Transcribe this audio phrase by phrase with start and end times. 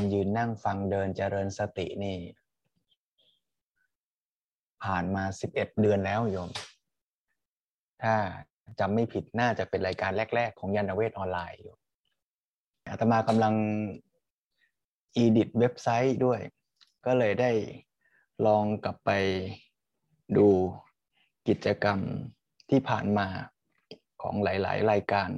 [0.00, 2.18] การยืนนั่งฟังเดินเจริญสตินี่
[4.84, 6.50] ผ่านมาสิบเอ็ดเดือนแล้วโยม
[8.02, 8.14] ถ้า
[8.80, 11.74] จำไม่ผิดน่าจะเป็นรายการแรก ๆ ของญาณเวศออนไลน์อยู่
[12.88, 13.54] อาตมากำลัง
[15.16, 16.40] edit เว็บไซต์ด้วย
[17.06, 17.52] ก็เลยได้
[18.46, 19.10] ลองกลับไป
[20.36, 20.48] ดู
[21.48, 21.98] กิจกรรม
[22.70, 23.26] ที่ผ่านมา
[24.22, 25.30] ของหลาย ๆ รายการ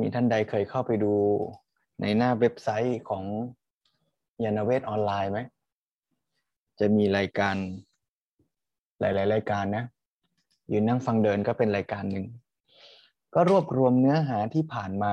[0.00, 1.14] มีท่านใดเคยเข้าไปดู
[2.02, 3.24] ในหน้าเว็บไซต์ของ
[4.44, 5.38] ยานเวทออนไลน์ไหม
[6.80, 7.56] จะมีรายการ
[9.00, 9.84] หลาย ๆ รายการนะ
[10.72, 12.26] ยืนนั่งฟังเดินก็เป็นรายการหนึ่ง
[13.34, 15.12] ก็รวบรวมเนื้อหาที่ผ่านมา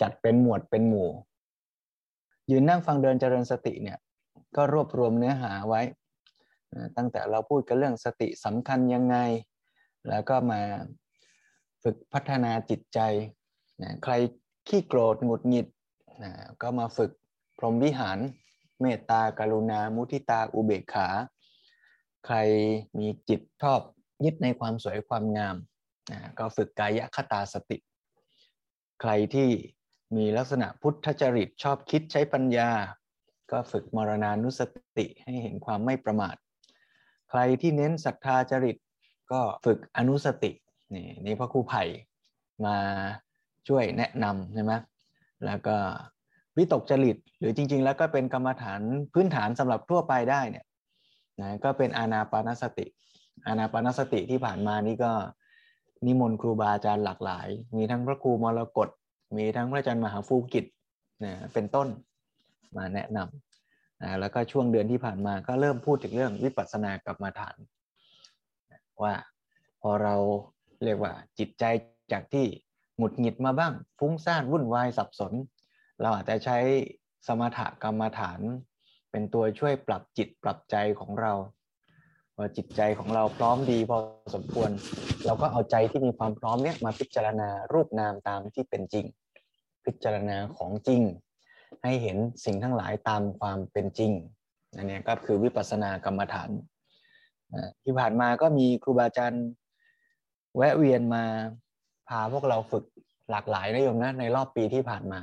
[0.00, 1.10] จัดเป็นหมวดเป็นหมู่
[2.50, 3.98] ยืนนั่งฟังเดินเจริญสติเนี่ย
[4.56, 5.82] ก็รวบรวมเนื้อหาไว้
[6.96, 9.16] ตั้งแต่เราพูดกันเรื่องสติสำคัญยังไง
[10.08, 10.60] แล้วก็มา
[11.82, 12.98] ฝึกพัฒนาจิตใจ
[14.04, 14.12] ใคร
[14.68, 15.66] ขี้โกรธหงุดหงิด
[16.22, 17.10] นะก็มาฝึก
[17.58, 18.18] พรหมวิหาร
[18.80, 21.08] เมตตากรุณา มุทิตา อุเบกขา
[22.26, 22.36] ใคร
[22.98, 23.80] มีจิตชอบ
[24.24, 25.56] ยึดในความสวยความงาม
[26.12, 27.78] นะก็ฝึกกายคตาสติ
[29.00, 29.48] ใครที่
[30.16, 32.70] มีลักษณะพุทธจริตชอบคิดใช้ปัญญา
[33.50, 34.60] ก็ฝึกมรณานุส
[34.98, 36.36] ติให้เห็นความไม่ประมาท
[37.30, 38.76] ใครที่เน้นศรัทธาจริต
[39.32, 40.52] ก็ฝึกอนุสติ
[40.94, 41.82] นี่นี่พระครูไผ่
[42.64, 42.76] มา
[43.68, 44.72] ช่วยแนะนำใช่ไหม
[45.46, 45.76] แล้วก็
[46.56, 48.80] วิตกจริต หรือจริง ๆ แล้วก็เป็นกรรมฐาน
[49.14, 50.66] พื้นฐานสำหรับทั่วไปได้เนี่ย
[51.40, 52.86] นะก็เป็นอานาปานสติ
[53.46, 55.12] อานาปานสติที่ผ่านมานี่ก็
[56.06, 58.88] นิมนต์ครูบาอาจารย์หลากหลาย มีทั้งพระครูมรกต
[59.36, 60.64] มีทั้งพระอาจารย์มหาฟูกิจ
[61.24, 61.88] นะเป็นต้น
[62.76, 67.56] มาแนะนำนะแล้วก็ช่วงเดือนที่ผ่านมาก็เริ่มพูดถึงเรื่องวิปัสสนากรรมฐาน
[69.02, 69.14] ว่า
[69.82, 70.14] พอเรา
[70.84, 71.64] เรียกว่าจิตใจ
[72.12, 72.46] จากที่
[72.98, 75.32] หงุดหงิดมาบ้าง ฟุ้งซ่านวุ่นวายสับสน
[76.00, 76.58] เราอาจจะใช้
[77.26, 78.40] สมถกรรมฐาน
[79.10, 81.32] เป็นตัวช่วยปรับจิตปรับใจของเรา
[82.34, 83.98] พอจิตใจของเราพร้อมดีพอ
[84.34, 84.70] สมควร
[85.26, 89.06] เราก็เอาใจที่มีความพร้อมเนี้ยมาพิจารณารูปนามตามที่เป็นจริง
[89.84, 91.02] พิจารณาของจริง
[91.82, 94.12] ให้เห็นสิ่งทั้งหลายตามความเป็นจริง
[94.76, 96.50] อันนี้ก็คือวิปัสสนากรรมฐาน
[97.84, 99.46] ที่ผ่านมาก็มีครูบาอาจารย์
[100.56, 101.24] แวะเวียนมา
[102.08, 102.84] พาพวกเราฝึก
[103.30, 105.20] หลากหลายนะโยมนะในรอบปีที่ผ่านมา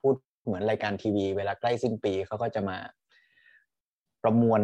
[0.00, 2.76] พูดเหมือนรายการทีวี เวลาใกล้สิ้นปีเขาก็จะมา
[4.22, 4.62] ประมวล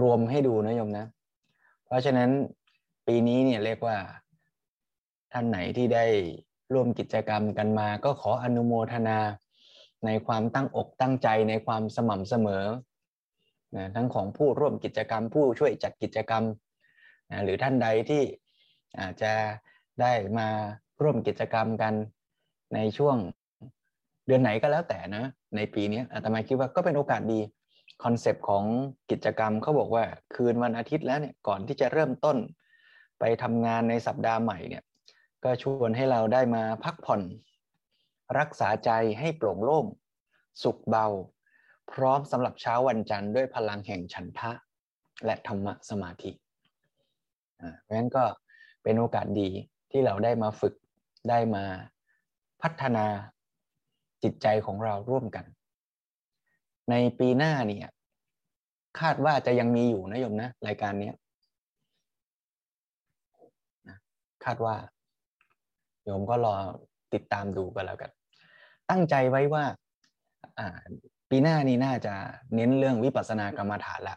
[0.00, 1.06] รวมให้ดูนะโยมนะ
[1.86, 2.30] เพราะฉะนั้น
[3.06, 3.96] ปีนี้เนี่ยเรียกว่า
[5.32, 6.04] ท่านไหนที่ได้
[6.74, 9.18] ร่วมกิจกรรมกันมา ก็ขออนุโมทนา
[10.06, 12.64] ในความตั้งอกตั้งใจในความสม่ำเสมอ
[13.76, 16.44] นะทั้งของผู้ร่วมกิจกรรมผู้ช่วยจัดกิจกรรม
[17.30, 18.22] นะหรือท่านใดที่
[19.00, 19.32] อาจจะ
[20.00, 20.48] ได้มา
[21.02, 21.94] ร่วมกิจกรรมกัน
[22.74, 23.16] ในช่วง
[24.26, 25.24] เดือนไหนก็แล้วแต่นะ
[25.56, 27.40] ในปีนี้อาตมาคิดว่าก็เป็นโอกาสดี
[28.02, 28.64] concept ของ
[29.10, 32.36] กิจกรรมเขาบอกว่าคืนวันอาทิตย์แล้วเนี่ยก่อนที่จะเริ่มต้น
[33.20, 34.82] ไปทำงานในสัปดาห์ใหม่เนี่ย
[35.44, 37.22] ก็ชวนให้เราได้มาพักผ่อน
[38.38, 38.90] รักษาใจ
[39.20, 39.86] ให้โปร่งโล่ง
[40.62, 41.06] สุขเบา
[41.92, 44.50] พร้อมสำหรับเช้าวันจันทร์ด้วยพลังแห่งฉันทะ
[45.24, 46.30] และธรรมะสมาธิ
[47.82, 48.24] เพราะฉะนั้นก็
[48.82, 49.48] เป็นโอกาสดี
[49.90, 50.74] ที่เราได้มาฝึก
[51.30, 51.64] ได้มา
[52.62, 53.06] พัฒนา
[54.22, 55.44] จิตใจของเราร่วมกัน
[56.90, 57.90] ในปีหน้าเนี่ย
[59.00, 61.12] คาดว่าจะยังมีอยู่นะโยมนะรายการนี้
[64.44, 64.76] คาดว่า
[66.04, 66.54] โยมก็รอ
[67.14, 68.10] ติดตามดูกันแล้วกัน
[68.90, 69.64] ตั้งใจไว้ว่า
[71.30, 72.14] ปีหน้านี้น่าจะ
[72.54, 74.16] เน้นเรื่องวิปัสสนากรรมฐานละ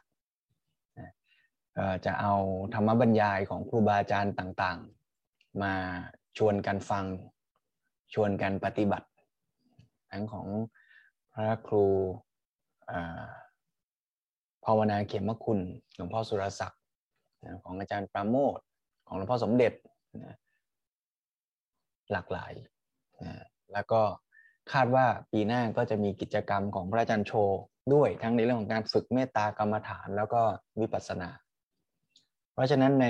[2.06, 2.34] จะเอา
[2.74, 4.80] ธรรมบรรยายของครูบาอาจารย์ต่าง
[5.62, 5.74] มา
[6.38, 7.06] ชวนกันฟัง
[8.14, 9.08] ชวนกันปฏิบัติ
[10.12, 10.48] ทั้งของ
[11.34, 11.86] พระครู
[14.66, 15.60] ภาวนาเขมคุณ
[15.96, 16.82] หลวงพ่อสุรศักดิ์
[17.64, 18.60] ของอาจารย์ปราโมท
[19.08, 19.74] ของหลวงพ่อสมเด็จ
[22.12, 22.54] หลากหลาย
[23.74, 24.02] แล้วก็
[24.72, 27.34] คาดว่าปีหน้าก็จะมีกิจกรรมของพระอาจารย์โช
[27.94, 30.42] ด้วยทั้งในเรื่องของการฝึกเมตตากรรมฐานแล้วก็
[30.80, 31.30] วิปัสสนา
[32.54, 33.08] เพราะฉะนั้นใน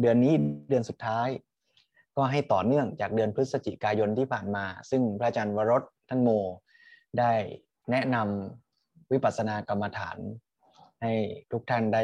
[0.00, 0.34] เดือนนี้
[0.68, 1.28] เดือนสุดท้าย
[2.16, 6.30] ก็ให้ต่อเนื่องจากเดือนพฤศจิกายนที่ผ่านมา ซึ่งพระอาจารย์วรสท่านโม
[7.18, 7.32] ได้
[7.90, 10.18] แนะนำวิปัสสนากรรมฐาน
[11.02, 11.12] ให้
[11.52, 12.02] ทุกท่านได้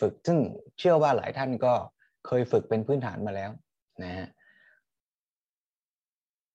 [0.00, 0.38] ฝึก ซึ่ง
[0.78, 1.74] เชื่อว่าหลายท่านก็
[2.26, 3.50] เคยฝึกเป็นพื้นฐานมาแล้ว
[4.02, 4.28] นะฮะ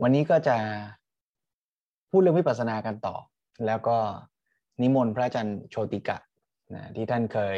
[0.02, 0.58] วันนี้ก็จะ
[2.12, 3.16] พูดเรื่องวิปัสสนากันต่อ
[3.66, 3.98] แล้วก็
[4.82, 6.18] นิมนต์พระอาจารย์โชติกะ
[6.74, 7.58] นะที่ท่านเคย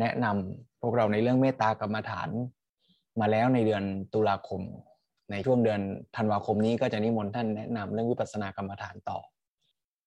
[0.00, 2.28] แนะนำพวกเราในเรื่องเมตตากรรมฐาน
[3.20, 3.82] มาแล้วในเดือน
[4.14, 4.62] ตุลาคม
[5.30, 5.80] ในช่วงเดือน
[6.16, 9.18] ธันวาคมนี้ก็จะนิมนต์ท่านแนะนำเรื่องวิปัสสนากรรมฐานต่อ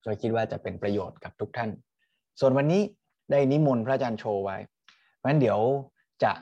[0.04, 1.70] ก็คิดว่าจะเป็นประโยชน์กับทุกท่าน
[2.40, 2.82] ส่วนวันนี้
[3.30, 4.56] ได้นิมนต์พระอาจารย์โชว์ไว้
[5.16, 5.60] เพราะฉะนั้นเดี๋ยว
[6.24, 6.32] จะ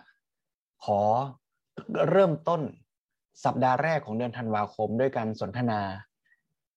[0.84, 1.00] ขอ
[2.10, 2.62] เริ่มต้น
[3.44, 5.80] สัปดาห์แรกของเดือนธันวาคม ด้วยการสนทนา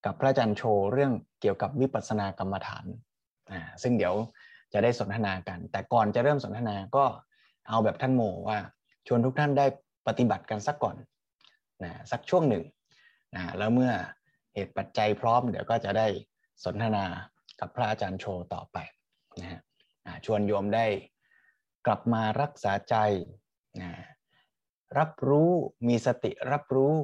[0.04, 2.84] กับพระอาจารย์โชว์เรื่องเกี่ยวกับวิปัสสนากรรมฐาน
[3.50, 4.14] อ่าซึ่งเดี๋ยว
[4.72, 7.04] จะได้สนทนากัน แต่ก่อนจะเริ่มสนทนาก็
[7.68, 8.58] เอาแบบท่านโมว่า
[9.06, 9.66] ชวนทุกท่านได้
[10.06, 10.96] ปฏิบัติกันสักก่อน
[11.84, 12.64] นะสักช่วงหนึ่ง
[13.34, 13.92] นะแล้วเมื่อ
[14.54, 16.06] เหตุปัจจัยพร้อมเดี๋ยวก็จะได้
[16.64, 17.04] สนทนา
[17.60, 18.24] กับพระอาจารย์โช
[18.54, 18.78] ต่อไป
[19.40, 19.60] นะฮะ
[20.24, 20.86] ชวนโยมได้
[21.86, 22.96] กลับมารักษาใจ
[23.80, 23.90] นะ
[24.98, 25.50] รับรู้
[25.88, 26.94] มีสติรับรู้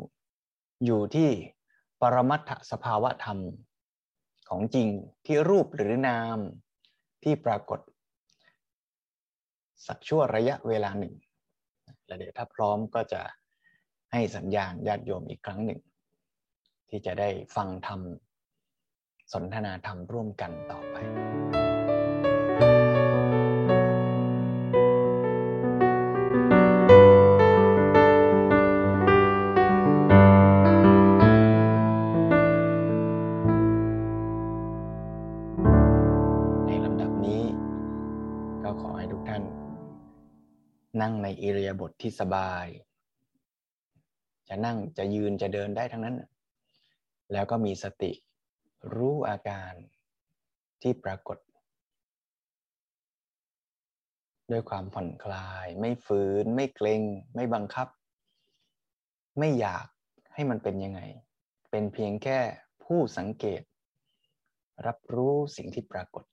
[0.84, 1.30] อยู่ที่
[2.00, 3.38] ปรมัตถสภาวะธรรม
[4.48, 4.88] ของจริง
[5.26, 6.38] ที่รูปหรือนาม
[7.22, 7.80] ที่ปรากฏ
[9.86, 11.14] สักชั่วระยะเวลาหนึ่ง
[12.06, 13.22] และเดี๋ยวถ้าพร้อมก็จะ
[14.12, 15.80] ให้สัญญาณญาติโยมอีกครั้งหนึ่ง
[16.88, 18.00] ที่จะได้ฟังธรรม
[19.32, 20.96] สนทนาธรรมร่วมกันต่อไป
[41.02, 42.66] นั่งในอิริยาบถทที่สบาย
[44.48, 46.16] จะนั่งจะยืนจะเดินได้ทั้งนั้น
[47.32, 48.12] แล้วก็มีสติ
[48.94, 49.72] รู้อาการ
[50.82, 51.38] ที่ปรากฏ
[54.50, 57.02] ด้วยความผ่อนคลาย ไม่ฝืน ไม่เกรง
[57.34, 57.88] ไม่บังคับ
[59.38, 59.86] ไม่อยาก
[60.34, 61.00] ให้มันเป็นยังไง
[61.70, 62.38] เป็นเพียงแค่
[62.84, 63.62] ผู้สังเกต
[64.86, 66.24] รับรู้สิ่งที่ปรากฏ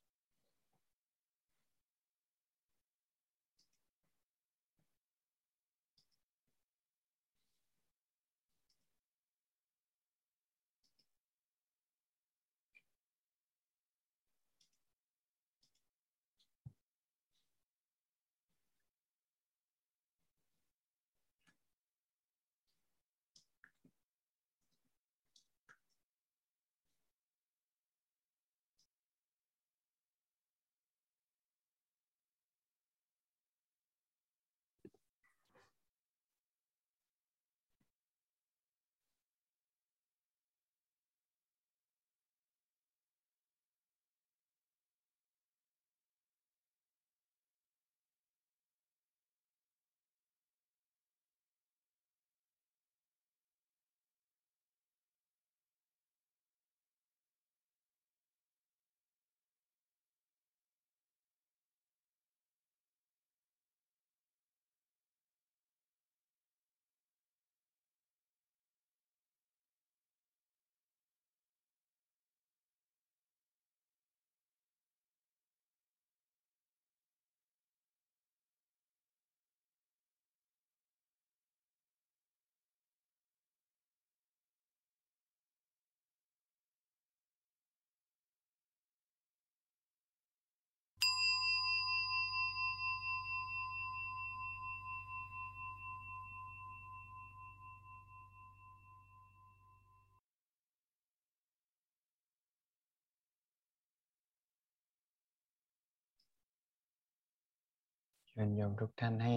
[108.38, 109.36] ชิญโยมทุกท่านให้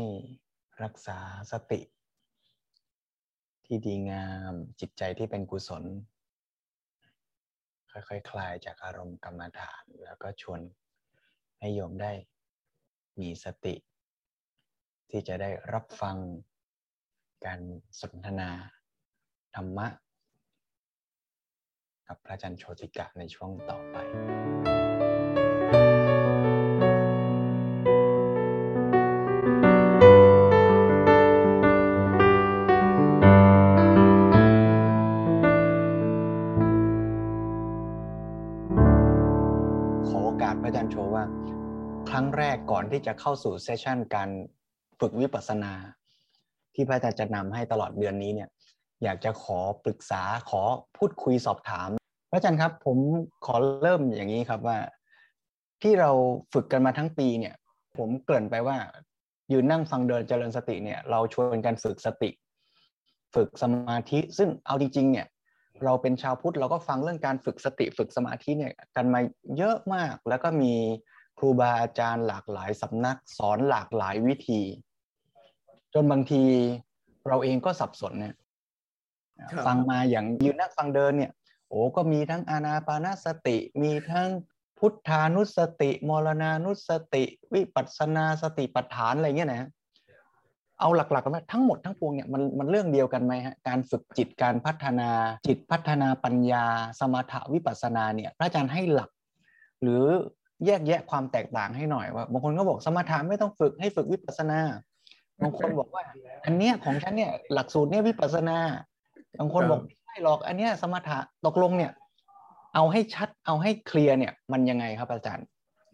[0.84, 1.18] รักษา
[1.52, 1.82] สติ
[3.66, 5.84] ที่ดีงามจิตใจที่เป็นกุศล
[7.92, 10.62] ค่อยๆคคลายจากอารมณ์กรรมฐาน แล้วก็ชวน
[11.60, 12.12] ให้โยมได้
[13.20, 13.76] มีสติ
[15.10, 16.18] ที่จะได้รับฟัง
[17.46, 17.60] การ
[18.02, 18.50] สนทนา
[19.56, 19.88] ธรรมะ
[22.08, 23.98] กับพระอาจารย์โชติกะในช่วงต่อไป
[40.70, 41.26] อาจารย์โชว่า
[42.10, 44.30] ครั้งแรกก่อนที่จะเข้าสู่เซสชันการ
[45.00, 45.74] ฝึกวิปัสสนา
[46.76, 48.50] ที่พระอาจารย์จะนำให้ตลอดเดือนนี้เนี่ย
[49.04, 50.62] อยากจะขอปรึกษาขอ
[50.98, 51.90] พูดคุยสอบถาม
[52.32, 52.98] พระอาจารย์ครับ ผม
[53.46, 54.78] ขอเริ่มอย่างนี้ครับว่า
[55.82, 56.12] ที่เรา
[56.54, 57.56] ฝึกกันมาทั้งปีเนี่ย
[57.98, 58.78] ผมเกริ่นไปว่า
[59.52, 62.30] ยืนนั่งฟังเดินเจริญสติเนี่ยเราชวนกันฝึกสติ
[63.36, 65.28] ฝึกสมาธิ ซึ่งเอาจริงๆเนี่ย
[65.86, 69.20] เราเป็นชาวพุทธเราก็ฟังเรื่องการฝึกสติฝึกสมาธิเนี่ยกันมา
[69.58, 70.74] เยอะมาก แล้วก็มี
[71.38, 74.62] ครูบาอาจารย์หลากหลายสำนักสอนหลากหลายวิธี
[75.94, 76.44] จนบางที
[77.28, 78.36] เราเองก็สับสนเนี่ย
[79.66, 81.32] ฟังมาอย่างยืนนั่งฟังเดินเนี่ย
[81.70, 84.30] โอ้ก็มีทั้งอานาปานาสติ มีทั้ง
[84.80, 89.70] พุทธานุสติ มรณานุสติ วิปัสนาสติปัฏฐานอะไรเงี้ยนะ
[90.80, 95.10] เอาหลักๆกันว่าทั้งหมดทั้งปวงเนี่ยมันมันเรื่องเดียวกันไหมฮะการฝึกจิตการพัฒนา
[95.48, 96.66] จิตพัฒนาปัญญา
[97.00, 99.10] สมถะวิปัสนาเนี่ยพระอาจารย์ให้หลัก
[99.82, 100.04] หรือ
[100.66, 104.60] แยกแยะความแตกต่างให้หน่อยว่าบางคนก็บอกสมถะไม่ต้องฝึกให้ฝึกวิปัสนา
[105.42, 106.04] บางคนบอกว่า
[106.46, 108.58] อันเนี้ยของฉันเนี่ยหลักสูตรเนี่ยวิปัสนา
[109.40, 111.92] บางคนบอกไม่ใช่หรอก อันเนี้ยสมถะตกลงเนี่ย
[112.76, 115.46] เอาให้ชัดเอาให้เคลียร์เนี่ย มันยังไงครับอาจารย์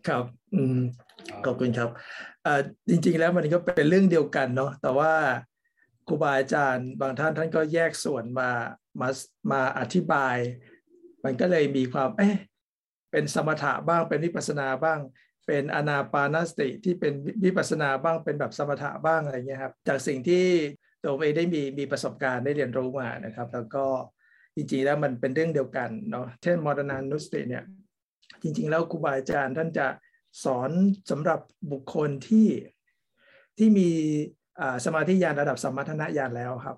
[0.07, 0.23] ครับ
[0.55, 0.79] อืม
[1.45, 1.89] ขอบคุณครับ
[2.45, 5.13] อ่าจริง ๆ แล้วมันก็เป็นเรื่องเดียวกันเนาะแต่ว่า
[6.07, 8.49] ครูบาอาจารย์ บางท่านท่านก็แยกส่วนมา
[9.01, 9.09] มา
[9.51, 10.37] มาอธิบาย
[11.25, 12.35] มันก็เลยมีความเอ๊ะ
[13.11, 14.99] เป็นสมถะบ้างเป็นวิปัสนาบ้าง
[15.47, 17.13] เป็นอนาปานสติที่เป็น
[17.45, 20.45] วิปัสนาบ้างเป็นแบบสมถะบ้างอะไรเงี้ยครับจากสิ่งที่
[21.03, 23.85] ตัวเองได้มีมีประสบการณ์ได้เรียนรู้มานะครับ แล้วก็
[24.55, 27.63] จริงๆแล้วมันเป็นเรื่องเดียวกันเนาะเช่นมรณานุสติเนี่ย
[28.41, 29.87] จริง ๆ แล้วครูบาอาจารย์ท่านจะ
[30.43, 30.71] สอน
[31.11, 31.39] สำหรับ
[31.71, 32.47] บุคคลที่
[33.57, 33.89] ที่มี
[34.85, 36.77] สมาธิญาณระดับสมรรถนะญาณแล้วครับ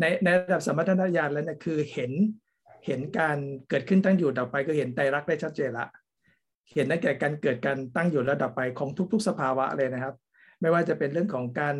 [0.00, 2.12] ในในระดับสมรรถนะญาณแล้วเนี่ยคือเห็น
[2.86, 3.36] เห็นการ
[3.68, 5.86] เกิดขึ้นตั้งอยู่ดับไปก็เห็นไตรักได้ชัดเจนละ
[6.74, 10.14] เห็นตั้งแต่การเกิดการตั้งอยู่ระดับไปของทุก ๆ สภาวะเลยนะครับ
[10.60, 11.76] ไม่ว่าจะเป็นเรื่องของการ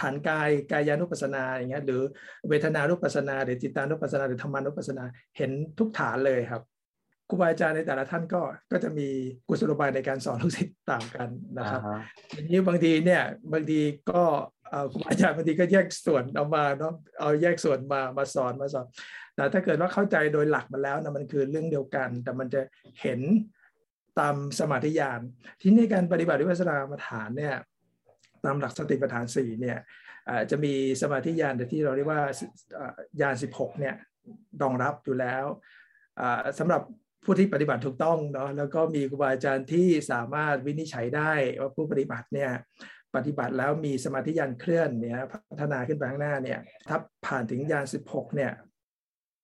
[0.00, 2.02] ฐานกายกายานุปัสนาอย่างเงี้ยหรือ
[2.48, 5.04] เวทนานุปัสนา หรือจิตานุปัสนา หรือธรรมานุปัสนา
[5.36, 6.62] เห็นทุกฐานเลยครับ
[7.28, 8.42] ครูบาอาจารย์ในแต่ละท่านก็
[8.72, 9.08] ก็จะมี
[9.48, 11.80] กุศโลบายในการสอนลูกศิษย์ต่างกันนะครับ
[12.34, 13.80] ทีนี้บางทีเนี่ยบางที
[14.10, 14.22] ก็
[14.92, 18.86] ครูบาอาจารย์บางทีก็แยกส่วนเอามาเนาะเอาแยกส่วนมามาสอนมาสอน
[19.34, 22.60] แต่ถ้าเกิดว่าเข้าใจโดยหลักมาแล้วนะมันคือเรื่องเดียวกัน แต่มันจะ
[23.00, 23.20] เห็น
[24.18, 25.20] ตามสมาธิญาณ
[25.60, 27.54] ที่ในการปฏิบัติวิปัสสนากรรมฐานเนี่ย
[28.44, 29.78] ตามหลักสติปัฏฐานสี่เนี่ย
[30.50, 32.22] จะมีสมาธิญาณที่เราเรียกว่า
[33.20, 33.94] ญาณสิบหกเนี่ย
[34.62, 35.44] รองรับอยู่แล้ว
[36.58, 36.82] สำหรับ
[37.30, 42.50] ผู้ที่ปฏิบัติถูกต้องเนาะแล้วก็มีครูบาอาจารย์ที่สามารถวินิจฉัยได้ว่าผู้ปฏิบัติเนี่ย
[43.16, 46.58] ปฏิบัติแล้วมีสมาธิญาณเคลื่อนเนี่ยพัฒนาขึ้นไปข้างหน้าเนี่ย
[46.88, 48.52] ถ้าผ่านถึงญาณสิบหกเนี่ย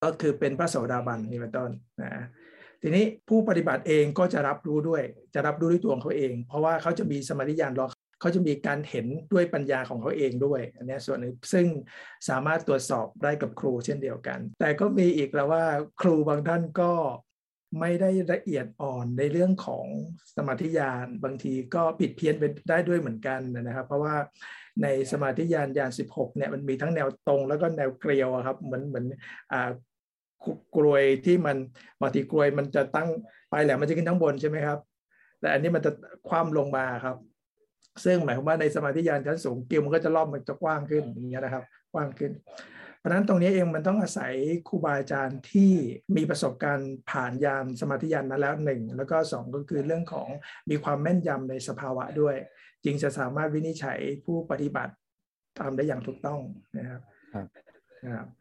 [0.02, 1.70] ก็คือเป็นพระโสดาบันนี่เป็นต้น
[2.02, 2.24] นะ
[2.82, 5.02] ทีนี้ผู้ปฏิบัติเองก็จะรับรู้ด้วย
[5.34, 7.86] จะรับรู้ด้วยตัวของเขาเอง เพราะว่าเขาจะมีสมาธิญาณรอ
[8.20, 11.66] เขาจะมีการเห็นด้วยปัญญาของเขาเองด้วยอันนี้ส่วนหนึ่งซึ่ง
[12.28, 15.64] สามารถตรวจสอบได้กับครูเช่นเดียวกัน แต่ก็มีอีกแล้วว่า
[16.00, 16.92] ครูบางท่านก็
[17.80, 19.86] ไม่ได้ละเอียดอ่อนในเรื่องของ
[20.36, 24.14] สมาธิญาณบางทีก็ผิดเพี้ยนไปได้ด้วยเหมือนกันนะครับ เพราะว่า
[24.82, 29.04] ในสมาธิญาณญาณ16เนี่ยมันมีทั้งแนวตรงแล้วก็แนวเกลียวครับเหมือนเหมือน
[29.52, 29.70] อ่า
[30.76, 31.56] กลวยที่มัน
[32.00, 33.08] บางทีกลวยมันจะตั้ง
[33.50, 34.78] ไปแหลมมันจะขึ้นทั้งบนใช่ไหมครับ
[35.40, 35.90] แต่อันนี้มันจะ
[36.28, 37.16] คว่ำลงมาครับ
[38.04, 42.32] ซึ่งหมายความว่าในสมาธิญาณชั้นสูงเกลียวมันก็จะรอบมันจะกว้างขึ้นอย่างเงี้ยนะครับ กว้างขึ้น
[43.04, 44.32] ราะนั้นตรงนี้เองมันต้องอาศัย
[44.68, 45.70] ครูบาอาจารย์ที่
[46.16, 50.28] มีประสบการณ์ผ่านยานสมาธิยานนั้นแล้วหนึ่งแล้วก็สองก็คือเรื่องของ
[50.70, 52.36] มีความแม่นยำในสภาวะด้วย
[52.84, 54.92] จึงจะสามารถวินิจฉัยผู้ปฏิบัติ
[55.58, 56.40] ทำได้อย่างถูกต้อง
[56.78, 57.00] นะครับ
[57.34, 57.46] ครับ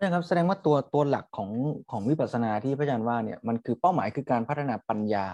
[0.02, 1.50] นะครับแสดงว่าตัวตัวหลักของ
[1.92, 5.28] ของวิปัสสนาที่พระอาจารย์ว่าเนี่ยมันคือเป้าหมายคือการพัฒนาปัญญา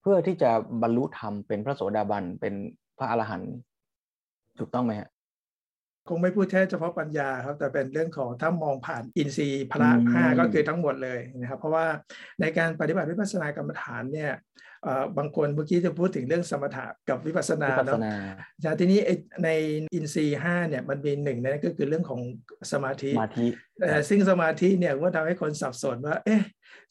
[0.00, 0.50] เพื่อที่จะ
[0.82, 2.54] บรรลุธรรมเป็นพระโสดาบันเป็น
[2.98, 3.52] พระอรหันต์
[4.58, 5.08] ถูกต้องไหมฮะ
[6.08, 11.86] คงไม่พูดแค่เฉพาะปัญญาครับแต่เป็นเรื่องของถ้ามองผ่านอินทรีย์พละห้าก็คือทั้งหมดเลยนะครับเพราะว่า
[12.40, 14.32] ในการปฏิบัติวิปัสสนากรรมฐานเนี่ย
[15.18, 19.00] บางคนเมื่อกี้จะพูดถึงเรื่องสมถะกับวิปัสสนาเนาะทีนี้
[19.44, 19.50] ใน
[19.94, 22.20] อินทรีย์ห้าเนี่ยมันมีหนึ่งนั่นก็คือเรื่องของ
[22.72, 23.10] สมาธิ
[24.08, 26.42] ซึ่งสมาธิเนี่ยว่าทำให้คนสับสนว่าเอ๊ะ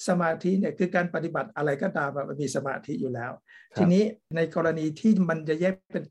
[0.08, 3.32] สมาธิเนี่ยคือการปฏิบัติอะไรก็ตามมันมีสมาธิอยู่แล้ว
[3.77, 4.03] ทีนี้
[4.36, 6.03] ในกรณีที่มันจะแยกเป็น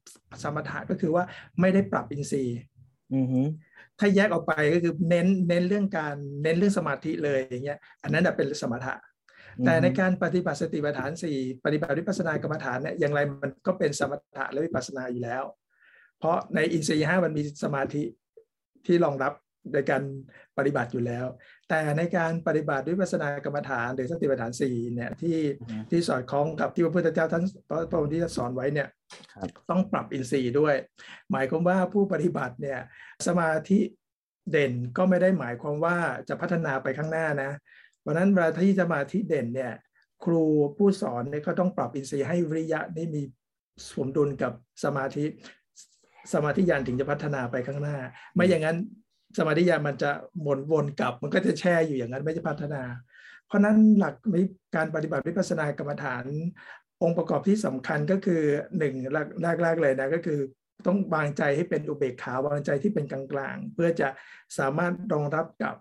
[0.42, 1.24] สมถะก็คือว่า
[1.60, 2.58] ไม่ได้ปรับอินทรีย์
[3.98, 8.94] ถ้าแยกออกไปก็คือเน้นเน้นเรื่องการเน้นเรื่องสมาธิเลยอย่างเงี้ยอันนั้นเป็นสมถะ
[9.64, 15.44] แต่ในการปฏิบัติสติปัฏฐานสี่ปฏิบัติวิปัสสนากรรมฐานเนี่ยอย่างไรมันก็เป็นสมถะและวิปัสสนาอยู่แล้ว
[16.18, 18.02] เพราะในอินทรีย์ห้ามันมีสมาธิ
[18.86, 19.32] ที่รองรับ
[19.74, 20.02] ในการ
[20.58, 21.26] ปฏิบัติอยู่แล้ว
[21.68, 25.38] แต่ในการปฏิบัติวิปัสสนากรรมฐานหรือสติปัฏฐานสี่เนี่ยที่
[25.90, 27.44] ที่สอดคล้องกับที่พระพุทธเจ้าท่าน
[27.90, 28.88] พระองค์ที่สอนไว้เนี่ย
[29.70, 30.74] ต้องปรับอินทรีย์ด้วย
[31.32, 32.80] หมายความว่าผู้ปฏิบัติเนี่ย
[33.26, 33.78] สมาธิ
[34.50, 35.96] เด่นก็ไม่ได้หมายความว่า
[36.28, 37.50] จะพัฒนาไปข้างหน้านะ
[38.00, 39.72] เพราะนั้นเวลาที่สมาธิเด่นเนี่ย
[40.24, 40.44] ครู
[40.76, 43.22] ผู้สอนเนี่ยก็ต้องปรับอินทรีย์ให้วิริยะนี่มี
[43.90, 44.52] สมดุลกับ
[44.84, 45.24] สมาธิ
[46.32, 47.96] สมาธิญาณถึงจะพัฒนาไปข้างหน้า
[48.34, 48.78] ไม่อย่างนั้น
[49.38, 50.10] สมาธิญาณมันจะ
[50.40, 52.82] หมุนวนกลับ มันก็จะแช่อยู่อย่างนั้นไม่จะพัฒนา
[53.46, 54.14] เพราะนั้นหลัก
[54.76, 56.24] การปฏิบัติวิปัสสนากรรมฐาน
[57.02, 58.42] องค์ประกอบที่สำคัญก็คือ
[58.78, 58.94] หนึ่ง
[59.62, 60.38] แรกๆเลยนะก็คือ
[60.86, 64.08] ต้องวางใจให้เป็นอุเบกขาวางใจที่เป็นกลางๆ เพื่อจะ
[64.58, 65.74] สามารถรองรับกับ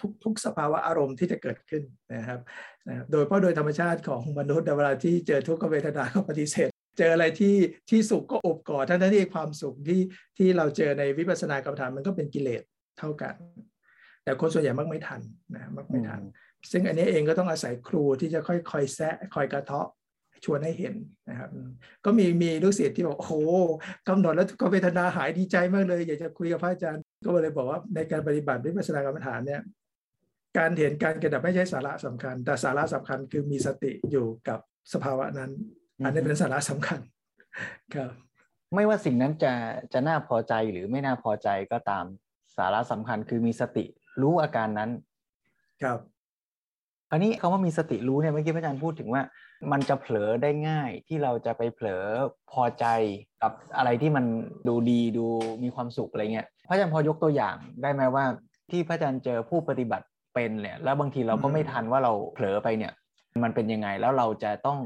[0.00, 1.82] ทุกทุกสภาวะอารมณ์ที่จะเกิดขึ้น
[2.14, 2.40] นะครับ
[2.88, 7.56] นะโดยเพราะโดยธรรมชาติของมนุษย์เวลาที่เจอทุกขเวทนาก็ปฏิเสธ เจออะไรที่
[7.90, 10.00] ที่สุขก็อบกอดทั้งที่ความสุขที่
[10.38, 12.62] ที่เราเจอในวิปัสสนากรรมฐานมันก็เป็นกิเลส
[12.98, 13.34] เท่ากัน
[14.24, 15.20] แต่คนส่วนใหญ่มักไม่ทัน
[15.54, 16.20] นะมักไม่ทัน
[16.70, 19.88] ซึ่งอันนี้เองก็ต้องอาศัยครูที่จะค่อยคอยแซะคอยกระเทาะ
[20.44, 20.94] ชวนให้เห็น
[21.28, 21.50] นะครับ
[22.04, 23.34] ก็มีมีลูกศิษย์ที่บอกโอ้โห
[24.08, 29.62] กำหนดแล้วก็เวทนาหายดีใจมากเลย อยากจะคุยกับพระอาจารย์ ก็เลยบอกว่าในการปฏิบัติวิปัสสนากรรมฐานเนี่ย
[30.58, 34.60] การเห็นการกระดับไม่ใช่สาระสำคัญ แต่สาระสำคัญคือมีสติอยู่กับ
[34.92, 35.50] สภาวะนั้น
[36.04, 37.00] อันนี้เป็นสาระสำคัญ
[37.94, 38.10] ครับ
[38.74, 39.52] ไม่ว่าสิ่งนั้นจะ
[39.92, 42.04] จะน่าพอใจหรือไม่น่าพอใจก็ตาม
[42.56, 43.84] สาระสำคัญคือมีสติ
[44.22, 44.90] รู้อาการนั้น
[45.82, 45.98] ครับ
[47.12, 49.22] อันนี้คำว่ามีสติรู้เนี่ยเมื่อกี้พระอาจารย์พูดถึงว่า
[49.72, 52.04] มันจะเผลอได้ง่ายที่เราจะไปเผลอ
[52.52, 52.86] พอใจ
[53.42, 54.24] กับอะไรที่มัน
[54.68, 55.26] ดูดีดู
[55.62, 58.24] มีความสุขอะไรเงี้ยพระอาจารย์พอยกตัวอย่างได้ไหมว่า
[58.70, 62.92] ที่พระอาจารย์เจอผู้ปฏิบัติเป็นเนี่ยแล้วบางทีเราก็ไม่ทันว่าเราเผลอไปเนี่ย
[63.42, 64.78] มันเป็นยังไงแล้วเราจะต้อง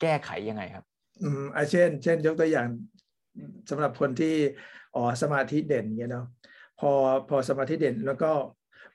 [0.00, 0.84] แก้ไขยังไงครับ
[1.22, 2.68] อืมอาเช่น เช่น ยกตัวอย่าง
[3.70, 4.34] สำหรับคนที่
[4.96, 6.26] อ๋อสมาธิเด่นเงี้ยเนาะ
[6.80, 6.92] พอ
[7.28, 8.30] พอสมาธิเด่นแล้วก็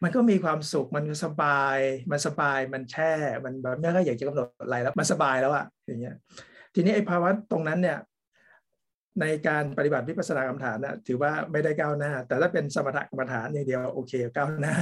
[0.04, 1.78] มันก็มีความสุขมันสบาย
[2.12, 3.14] มันสบายมันแช่
[3.46, 6.16] มันแบบไม่ค่อยอยากจะกำหนดอะไรแล้วมันสบายแล้วอะอย่างเงี้ย
[6.76, 7.98] ทีนี้ไอ้ภาวะตรงนั้นเนี่ย
[9.22, 14.76] ในการปฏิบัติวิปัสสนากรรมฐานนะถือว่าไม่ได้ก้าวหน้า แต่ถ้าเป็นสมถกรรมฐานอย่างเดียวโอเคก้าวหน้า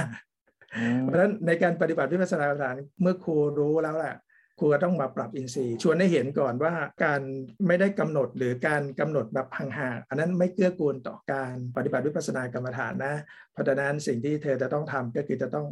[1.02, 4.16] เพราะฉะนั้นในการปฏิบัติวิปัสสนากรรมฐานเมื่อครูรู้แล้วแหละ
[4.60, 6.72] ครูก็ต้องมาปรับอินทรีย์ชวนให้เห็นก่อนว่า
[7.04, 7.20] การ
[7.66, 13.14] ไม่ได้กำหนดหรือการกำหนดแบบห่างๆอันนั้นไม่เกื้อกูลต่อการปฏิบัติวิปัสสนากรรมฐานนะ
[13.52, 15.66] เพราะฉะนั้นสิ่งที่เธอจะต้องทำก็คือจะต้อง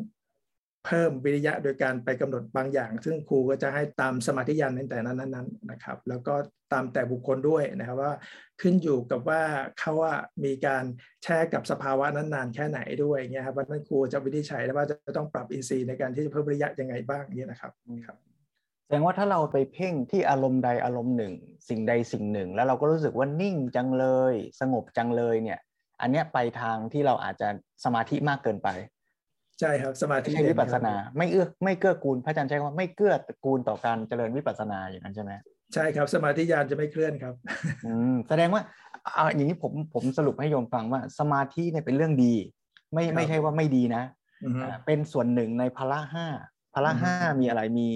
[0.87, 6.35] เพิ่มวิริยะโดยการไปกำหนดบางอย่าง ซึ่งครูก็จะให้ตามสมาธิยันในแต่นั้นนั้นนะครับ แล้วก็
[6.73, 8.13] ตามแต่บุคคลด้วยนะครับว่า
[8.61, 9.43] ขึ้นอยู่กับว่า
[9.79, 10.85] เขาว่ามีการ
[11.23, 17.73] แช่กับสภาวะนั้นนานแค่ไหนด้วยเงี้ยครับว่านั้นครูจะวินิจฉัยแล้วว่าจะต้องปรับอินทรีย์ในการที่จะเพิ่มวิริยะยังไงบ้างเนี่ยนะครับ
[18.07, 18.28] ครับ
[18.89, 21.33] แสดงว่าถ้าเราไปเพ่งที่อารมณ์ใดอารมณ์หนึ่ง
[21.69, 25.59] สิ่งใดสิ่งหนึ่ง แล้วเราก็รู้สึกว่านิ่งจังเลย สงบจังเลยเนี่ย
[26.01, 27.49] อันเนี้ยไปทางที่เราอาจจะ
[27.85, 28.69] สมาธิมากเกินไป
[29.61, 35.33] ใช่ครับสมาธิใช่วิปัสนา ไม่เอื้อไม่เกื้อกูลพระอาจารย์ใช้คำว่าไม่เกื้อกูลต่อการเจริญวิปัสนาอย่างนั้นใช่ไหม
[35.75, 37.35] ใช่ครับ สมาธิญาณจะไม่เคลื่อนครับ
[37.87, 38.63] อืมแสดงว่า
[39.15, 42.35] เอาอย่างนี้ผมผมสรุปให้โยมฟังว่าสมาธิเนี่ยเป็นเรื่องดี
[42.93, 44.03] ไม่ไม่ใช่ว่าไม่ดีนะ
[44.87, 46.27] เป็นส่วนหนึ่งในพละห้า
[46.75, 47.89] พละห้ามีอะไรมี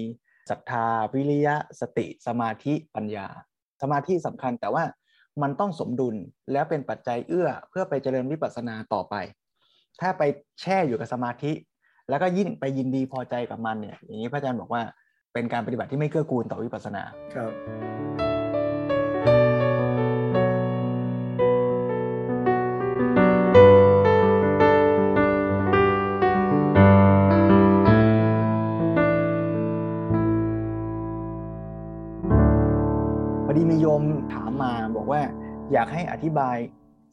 [0.49, 3.27] ศรัทธา วิริยะ สติ สมาธิปัญญา
[3.81, 4.83] สมาธิสำคัญแต่ว่า
[5.41, 6.15] มันต้องสมดุล
[6.51, 9.15] แล้วเป็นปัจจัยเอื้อเพื่อไปเจริญวิปัสสนาต่อไป
[10.01, 10.23] ถ้าไป
[10.61, 11.51] แช่อยู่กับสมาธิ
[12.09, 14.81] แล้วก็ยิ่งไปยินดีพอใจกับมันเนี่ยอย่างนี้พระอาจารย์บอกว่า
[15.33, 17.03] เป็นการปฏิบัติที่ไม่เกื้อกูลต่อวิปัสสนา
[17.33, 17.92] ครับ
[35.73, 36.57] อยากให้อธิบาย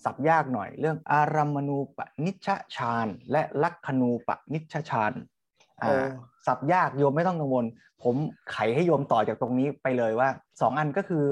[0.04, 5.12] สับยากหน่อยเรื่องอารัมมณูปนิชฌานและลักขณูปนิชฌาน
[6.46, 7.64] สับยากโยมไม่ต้องกังวล
[8.02, 8.16] ผม
[8.52, 10.28] ไขให้โยมต่อจากตรงนี้ไปเลยว่า
[10.60, 11.24] สองอันก็คือ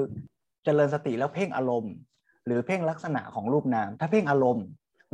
[0.63, 1.93] เจริญสติแล้วเพ่งอารมณ์
[2.45, 4.65] หรือเพ่งลักษณะของรูปนาม ถ้าเพ่งอารมณ์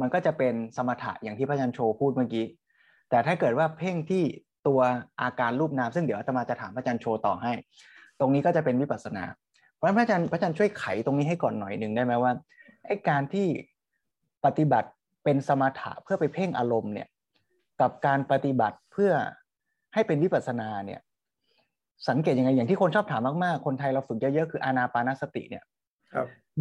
[0.02, 2.46] มันก็จะเป็นสมถะอย่างที่พระอาจารย์โชพูดเมื่อกี้
[3.10, 4.24] แต่ถ้าเกิดว่าเพ่งที่
[4.68, 4.80] ตัว
[5.22, 7.52] อาการรูปนาม ซึ่งเดี๋ยวอาตมาจะถามพระอาจารย์โชต่อให้
[8.20, 9.24] ตรงนี้ก็จะเป็นวิปัสสนา
[9.76, 12.32] เพราะฉะนั้นพระอาจารย์พระอาจารย์ช่วยไขตรงนี้ให้ก่อนหน่อยหนึ่งได้ไหมว่า
[12.86, 13.48] ไอ้การที่
[14.46, 14.90] ปฏิบัติ
[15.24, 17.08] เป็นสมถะเพื่อไปเพ่งอารมณ์เนี่ย
[17.82, 19.12] กับการปฏิบัติเพื่อ
[19.94, 21.00] ให้เป็นวิปัสสนาเนี่ย
[22.10, 25.64] สังเกตยังไงอย่างที่คนชอบถามมากๆ คนไทยเราฝึกเยอะๆคืออานาปานสติเนี่ย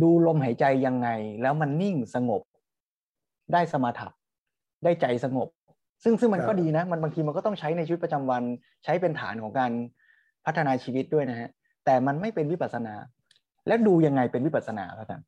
[0.03, 1.09] ดูลมหายใจยังไง
[1.43, 2.43] แล้วมันนิ่งสงบ
[3.53, 4.09] ได้สมาธิ
[4.85, 5.49] ได้ใจสงบ
[6.03, 8.43] ซึ่งซึ่งมันก็ดีนะ มันบางทีมันก็ต้องใช้ในชีวิตประจำวัน
[8.85, 9.71] ใช้เป็นฐานของการ
[10.47, 11.51] พัฒนาชีวิตด้วยนะฮะ
[11.85, 12.95] แต่มันไม่เป็นวิปัสนา
[13.67, 15.27] แล้วดูยังไงเป็นวิปัสนาครับอาจารย์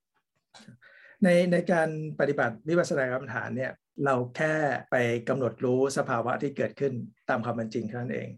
[1.23, 1.89] ในในการ
[2.21, 3.73] ปฏิบัติวิปัสสนากรรมฐานเนี่ย
[4.05, 4.55] เราแค่
[4.91, 4.97] ไป
[5.29, 6.93] กำหนดรู้สภาวะที่เกิดขึ้น
[7.29, 8.29] ตามความเป็นจริงเท่านั้นเอง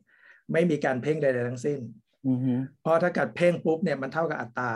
[0.52, 1.81] ไม่มีการเพ่งใดๆทั้งสิ้น
[2.83, 4.72] เพราะถ้าเกิดเพ่งปุ๊บเนี่ยมันเท่ากับอัตตา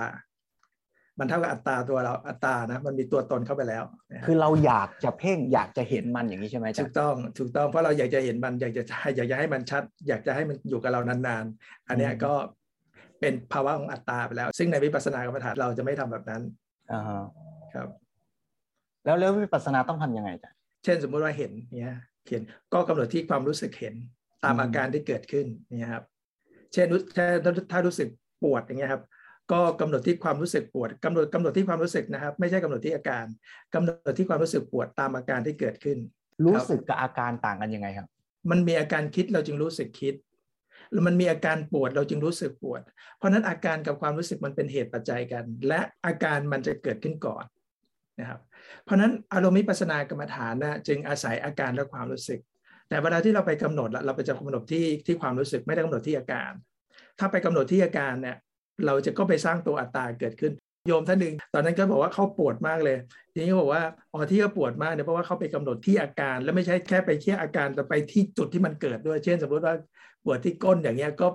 [1.18, 3.85] มันเท่ากับอัตราตัวเราอัตรานะมันมีตัวตนเข้าไปแล้ว
[4.26, 8.83] คือเราอยากจะเพ่งอยากจะเห็นมันอย่างนี้ใช่ไหมถูกต้องถูกต้องเพราะเราอยากจะเห็นมันอยากจะ
[9.16, 12.33] อยากจะให้มันชัด อยากจะให้มันอยู่กับเรานานๆ อันเนี้ยก็
[13.22, 16.42] เป็นภาวะของอัตตาไปแล้ว ซึ่งในวิปัสสนากรรมฐานเราจะไม่ทำแบบนั้น
[16.92, 17.22] อ่าฮะ
[17.74, 17.88] ครับ
[19.04, 20.50] แล้วแล้ววิปัสสนาต้องทำยังไงจ๊ะ
[20.85, 21.98] เช่นสมมุติว่าเห็นเนี่ย
[22.30, 23.94] เห็นก็กำหนดที่ความรู้สึกเห็น
[24.44, 25.46] ตามอืมอาการที่เกิดขึ้น
[25.78, 26.04] เนี่ยครับ
[26.72, 27.26] เช่นรู้ถ้า
[27.72, 28.08] ถ้ารู้สึก
[28.42, 29.02] ปวดอย่างเงี้ยครับ
[29.52, 33.24] ก็กำหนดที่ความรู้สึกปวดกำหนดกำหนดที่ความรู้สึกนะครับ ไม่ใช่กำหนดที่อาการ
[33.74, 35.98] กำหนดที่ความรู้สึกปวดตามอาการที่เกิดขึ้น
[36.46, 38.08] รู้สึกกับอาการต่างกันยังไงครับ
[38.50, 40.30] มันมีอาการคิดเราจึงรู้สึกคิดแล้ว
[41.07, 42.81] มันมีอาการปวดเราจึงรู้สึกปวด
[43.18, 47.44] เพราะนั้นอาการกับความรู้สึกมันเป็นเหตุปัจจัยกัน และอาการมันจะเกิดขึ้นก่อน
[48.20, 48.40] นะครับ
[48.85, 52.40] เพราะนั้นอารมณ์มิปัสนากรรมฐานนะจึงอาศัยอาการและความรู้สึก
[52.88, 56.50] แต่เวลาที่เราไปกำหนดเราไปจะกำหนดที่ที่ความรู้สึกไม่ได้กำหนดที่อาการ
[57.18, 58.37] ถ้าไปกำหนดที่อาการเนี่ย
[58.87, 60.52] เราจะก็ไปสร้างตัวอัตตาเกิดขึ้น
[60.88, 62.97] โยมท่านหนึ่งตอนนั้นก็บอกว่าเขาปวดมากเลย
[63.33, 69.75] ทีนี้บอกว่าอ๋อที่เขาปวดมากเนี่ยเพราะว่าเขาไปกำหนดที่อาการ แล้วไม่ใช่แค่ไปแค่อาการแต่ไปที่จุดที่มันเกิดด้วย เช่น สมมติว่า
[70.25, 71.27] ปวดที่ก้นอย่างเงี้ยก็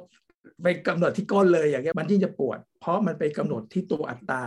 [0.63, 4.43] ไปกำหนดที่ก้นเลยอย่างเงี้ยมันยิ่งจะปวด เพราะมันไปกำหนดที่ตัวอัตตา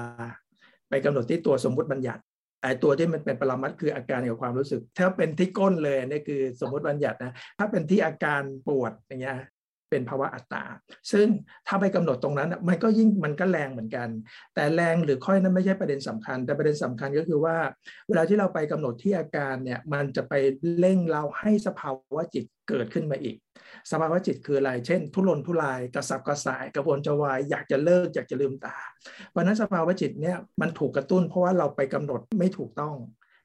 [0.90, 2.22] ไปกำหนดที่ตัวสมมุติบัญญัติ
[2.62, 9.36] ไอ้ตัวที่มันเป็นปรมัตคืออาการกับความรู้สึก ถ้าเป็นที่ก้นเลยนี่คือสมมติบัญญัตินะถ้าเป็นที่อาการปวดอย่างเงี้ย
[9.90, 10.64] เป็นภาวะอัตตา
[11.12, 11.26] ซึ่ง
[11.66, 14.08] ถ้าไปกำหนดตรงนั้นมันก็ยิ่งมันก็แรงเหมือนกัน
[14.54, 17.56] แต่แรงหรือค่อยนั้นไม่ใช่ประเด็นสำคัญ แต่ประเด็นสำคัญก็คือว่า
[18.08, 20.34] เวลาที่เราไปกำหนดที่อาการเนี่ยมันจะไป
[20.78, 23.36] เร่งเราให้สภาวะจิตเกิดขึ้นมาอีก
[23.90, 28.76] สภาวะจิตคืออะไร เช่น ทุรนทุราย กระสับกระส่าย กระวนจะวาย อยากจะเลิก อยากจะลืมตา
[29.30, 32.96] เพราะนั้นสภาวะจิตเนี่ยมันถูกกระตุ้นเพราะว่าเราไปกำหนดไม่ถูกต้อง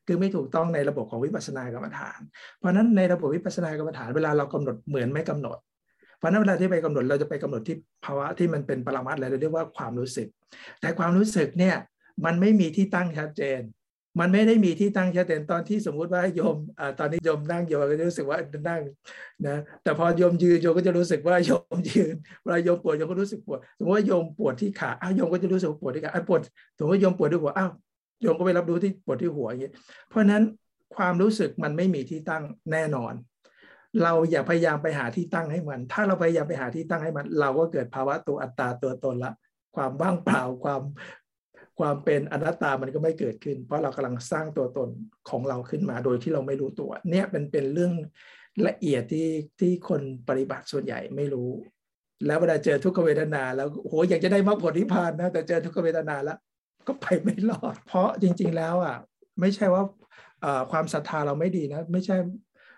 [0.08, 2.20] คือไม่ถูกต้องในระบบของวิปัสสนากรรมฐาน
[2.60, 5.58] เพราะนั้นในระบบวิปัสสนากรรมฐานเวลาเรากำหนดเหมือนไม่กำหนด
[6.26, 10.28] ราะนั้นเวลาที่ไปกำหนดเราจะไปกำหนดที่ภาวะที่มันเป็นปรมัตถ์เลยเราเรียกว่าความรู้สึก
[10.82, 11.76] แต่ความรู้สึกเนี่ย
[12.26, 13.62] มันไม่มีที่ตั้งชัดเจน
[14.20, 18.38] มันไม่ได้มีที่ตั้งชัดเจนตอนที่สมมุติว่าโยมอตอนนี้โยมนั่งโยมก็จะรู้สึกว่า
[18.70, 18.82] นั่ง
[19.48, 26.42] นะแต่พอโยมยืนโยมก็จะรู้สึกว่าโยมยืนเวลาโยมปวดโยมก็รู้สึกปวดสมมติว่าโยมปวดที่ขาอ้าวโยมก็จะรู้สึกปวดที่ขาอ้าวปวด
[26.78, 27.72] สมมติว่าโยมปวดที่หัวอ้าว
[28.22, 29.72] โยมก็ไปรับรู้ที่ปวดที่หัวอย่างนี้
[30.10, 30.44] เพราะฉะนั้น
[30.96, 33.14] ความรู้สึกมันไม่มีที่ตั้งแน่นอน
[34.04, 39.34] เราอย่าพยายามไปหาที่ตั้งให้มัน ถ้าเราพยายามไปหาที่ตั้งให้มัน เราก็เกิดภาวะตัวอัตตาตัวตนละ
[39.76, 40.82] ความว่างเปล่าความ
[41.80, 44.90] ความเป็นอนัตตามันก็ไม่เกิดขึ้น เพราะเรากำลังสร้างตัวตน
[45.30, 47.94] ของเราขึ้นมาโดยที่เราไม่รู้ตัว เนี่ยเป็นเป็นเรื่อง
[48.68, 49.30] ละเอียดที่
[49.60, 51.50] ที่คนปฏิบัติส่วนใหญ่ไม่รู้
[52.26, 56.38] แล้วเวลาเจอทุกขเวทนา แล้วโหอยากจะได้มรรคผลนิพพานนะแต่เจอทุกขเวทนาแล้ว
[56.88, 58.98] ก็ไปไม่รอด เพราะจริง ๆ แล้วอะ
[59.40, 59.84] ไม่ใช่ว่า
[60.72, 62.16] ความศรัทธาเราไม่ดีนะ ไม่ใช่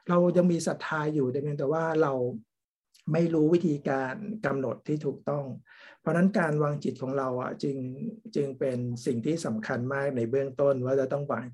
[0.10, 2.13] เรายังมีศรัทธาอยู่แต่เพียงแต่ว่าเรา
[3.13, 4.15] ไม่รู้วิธีการ
[4.46, 5.46] กำหนดที่ถูกต้อง
[6.02, 7.78] เพราะฉะนั้นการวางจิตของเราอะจึง
[8.36, 11.46] จึงเป็นสิ่งที่สำคัญมากในเบื้องต้นว่าจะต้องวาง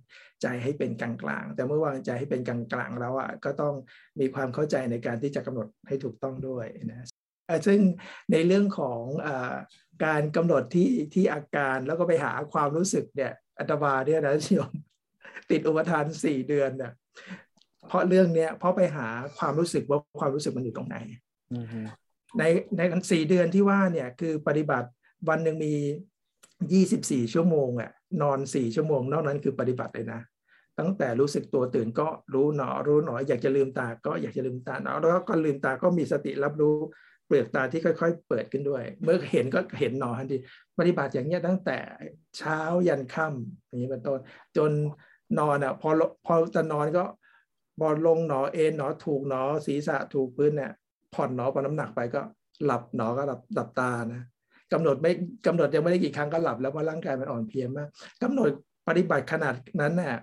[0.41, 1.11] ใจให้เป็นกลา
[1.41, 3.75] งๆแต่เมื่อวางใจให้เป็นกลางๆแล้วอะก็ต้อง
[4.19, 7.07] มีความเข้าใจในการที่จะกำหนดให้ถูกต้องด้วยนะ
[7.67, 7.79] ซึ่ง
[8.31, 9.29] ในเรื่องของอ
[10.05, 14.73] การกำหนดที่ที่อาการแล้วก็ไปหาความรู้สึกเนี่ยอัตมาเนี่ยนะโยม
[15.51, 16.93] ติดอุปทานสี่เดือนเนี่ย
[17.87, 20.97] เพราะเรื่องเนี้ยเพราะไปหาความรู้สึกว่าความรู้สึกมันอยู่ตรงไหน
[21.53, 21.79] อืมฮึ
[22.39, 22.43] ใน
[22.77, 24.87] ในสี่เดือนที่ว่าเนี่ยคือปฏิบัติ
[25.29, 25.73] วันหนึ่งมี
[26.73, 27.91] ยี่สิบสี่ชั่วโมงอะ
[28.21, 30.21] นอนสี่ชั่วโมง นอกนั้นคือปฏิบัติเลยนะ
[30.79, 36.75] ตั้งแต่รู้สึกตัวตื่นก็รู้หนอรู้หนอ อยากจะลืมตาก็อยากจะลืมตาหนอแล้วก็ลืมตาก็มีสติรับรู้
[37.27, 40.37] เปลือกตาที่ค่อย ๆ เปิดขึ้นด้วย เมื่อเห็นก็เห็นหนอทันที
[40.79, 41.77] ปฏิบัติอย่างเงี้ยตั้งแต่
[42.37, 44.19] เช้ายันค่ำอย่างนี้เป็นต้น
[44.57, 44.71] จน
[45.39, 45.89] นอนอะพอ
[46.25, 47.03] พอจะนอนก็
[47.81, 50.71] บอลลงหนอเอ็นหนอถูกหนอศีรษะถูกพื้นเนี่ย
[51.13, 52.21] ผ่อนหนอพอน้ำหนักไปก็
[52.65, 54.21] หลับหนอก็หลับหลับตานะ
[54.73, 55.11] กำหนดไม่
[55.47, 57.87] กำหนดยังไม่ได้กี่ครั้งก็หลับแล้วเพราะร่างกายมันอ่อนเพลียมาก
[58.23, 58.49] กำหนด
[58.87, 60.19] ปฏิบัติขนาดนั้นน่ะ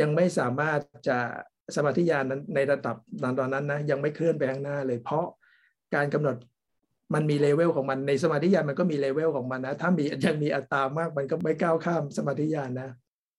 [0.00, 1.18] ยังไม่สามารถจะ
[1.76, 2.96] สมาธิญาณนั้นในระดับ
[3.38, 5.26] ตอนนั้นนะยังไม่เคลื่อนไปข้างหน้าเลย เพราะ
[5.94, 6.36] การกำหนด
[7.14, 12.90] มันมีเลเวลของมันในสมาธิญาณมันก็มีเลเวลของมันนะ ถ้ามียังมีอัตรามากมันก็ไม่ก้าวข้ามสมาธิญาณนะ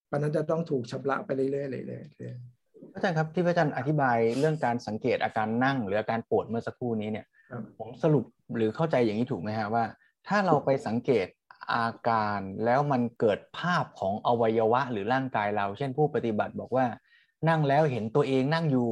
[0.07, 1.49] เพราะนั้นจะต้องถูกชำระไปเรื่อ
[1.83, 2.54] ยๆเรื่อยๆ
[2.95, 8.25] อาจารย์ครับที่พระอาจารย์อธิบายเรื่องการสังเกตอาการนั่ง หรืออาการปวดเมื่อสักครู่นี้เนี่ยครับผมสรุป
[8.57, 9.83] หรือเข้าใจอย่างนี้ถูกไหมฮะว่า
[10.27, 11.27] ถ้าเราไปสังเกต
[11.73, 16.85] อาการแล้วมันเกิดภาพของอวัยวะหรือร่างกายเรา เช่นผู้ปฏิบัติบอกว่า
[17.49, 18.91] นั่งแล้วเห็นตัวเองนั่งอยู่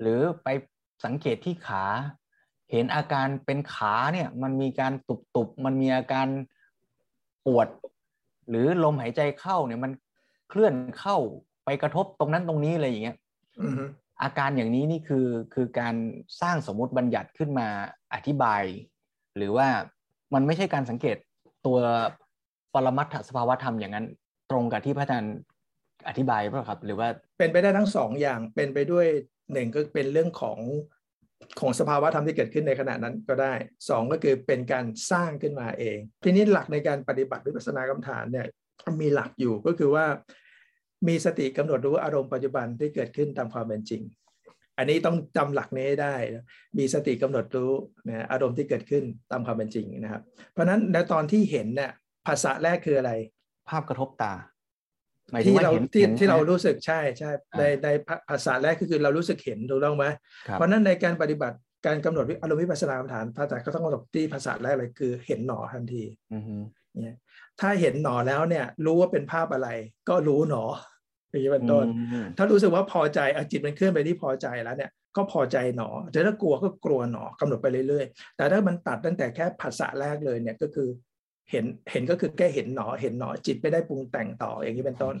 [0.00, 0.48] หรือไป
[1.04, 1.84] สังเกตที่ขา
[2.72, 4.92] เห็นอาการเป็นขาเนี่ยมันมีการ
[5.36, 6.26] ตุบๆมันมีอาการ
[7.46, 7.68] ปวด
[8.48, 9.92] หรือลมหายใจเข้าเนี่ยมัน
[10.48, 11.18] เคลื่อนเข้า
[11.64, 13.16] ไปกระทบตรงนั้นตรงนี้อะไรอย่างเงี้ย
[13.62, 13.84] อือฮึ
[14.22, 15.94] อาการอย่างนี้นี่คือคือการ
[16.40, 17.68] สร้างสมมุติบัญญัติขึ้นมา
[18.14, 18.62] อธิบาย
[19.36, 19.68] หรือว่า
[20.34, 21.16] มันไม่ใช่การสังเกต
[21.66, 21.78] ตัว
[22.74, 24.06] ปรมัตถสภาวธรรมอย่างนั้น
[24.50, 25.36] ตรงกับที่พระอาจารย์
[26.08, 29.06] อธิบายป่ะครับ หรือว่าเป็นไปได้ทั้งสองอย่างเป็นไปด้วย
[29.52, 30.58] หนึ่งก็เป็นเรื่องของ
[31.60, 33.54] ของสภาวะธรรมที่เกิดขึ้นในขณะนั้นก็ได้
[33.88, 38.46] สองก็คือเป็นการสร้างขึ้นมาเอง ทีนี้หลักในการปฏิบัติวิปัสสนากรรมฐานเนี่ย
[39.00, 40.06] มีหลักอยู่ก็คือว่า
[41.08, 44.02] มีสติกำหนดรู้อารมณ์ปัจจุบันที่เกิดขึ้นตามความเป็นจริง
[44.78, 46.14] อันนี้ต้องจำหลักนี้ได้
[46.78, 47.72] มีสติกำหนดรู้
[48.08, 51.90] นะอารมณ์ที่เกิดขึ้นตามความเป็นจริงนะครับ เพราะฉะนั้นในตอนที่เห็นเนี่ย
[52.26, 53.12] ภาษาแรกคืออะไร
[53.68, 54.34] ภาพกระทบตา
[55.46, 57.88] ที่เราที่ที่เรารู้สึกใช่ใช่ในใน
[58.28, 60.06] ภาษาแรกก็คือเรารู้สึกเห็นถูกต้องไหม
[60.52, 66.18] เพราะนั้นในการปฏิบัติการกำหนดอารมณ์วิปัสสนากรรมฐานพระอาจารย์ก็ต้องกำหนดที่ภาษาแรกเลยคือเห็นหนอทันทีเนี่
[66.58, 66.70] ย
[67.60, 69.68] ถ้าเห็นหนอแล้วเนี่ย รู้ว่าเป็นภาพอะไร
[70.08, 70.64] ก็รู้หนอ
[71.30, 71.86] อย่างนี้เป็นต้น
[72.36, 80.88] ถ้ารู้สึกว่าพอใจอจิตมันเคลื่อนไปที่พอใจแล้วเนี่ย ก็พอใจหนอแต่ถ้ากลัวก็กลัวหนอกำหนดไปเรื่อยๆ แต่ถ้ามันตัดตั้งแต่แค่ภาษาแรกเลยเนี่ยก็คือ
[81.50, 85.14] เห็นเห็นก็คือแค่เห็นหนอเห็นหนอจิตไม่ได้ปรุงแต่งต่ออย่างนี้เป็นต้น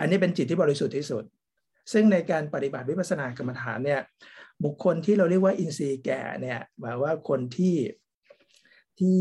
[0.00, 1.24] อันนี้เป็นจิตที่บริสุทธิ์ที่สุด
[1.92, 4.00] ซึ่งในการปฏิบัติวิปัสสนากรรมฐานเนี่ย
[4.64, 7.76] บุคคลที่เราเรียกว่าอินทรีย์แก่เนี่ยหมายว่าคนที่
[8.98, 9.18] ที่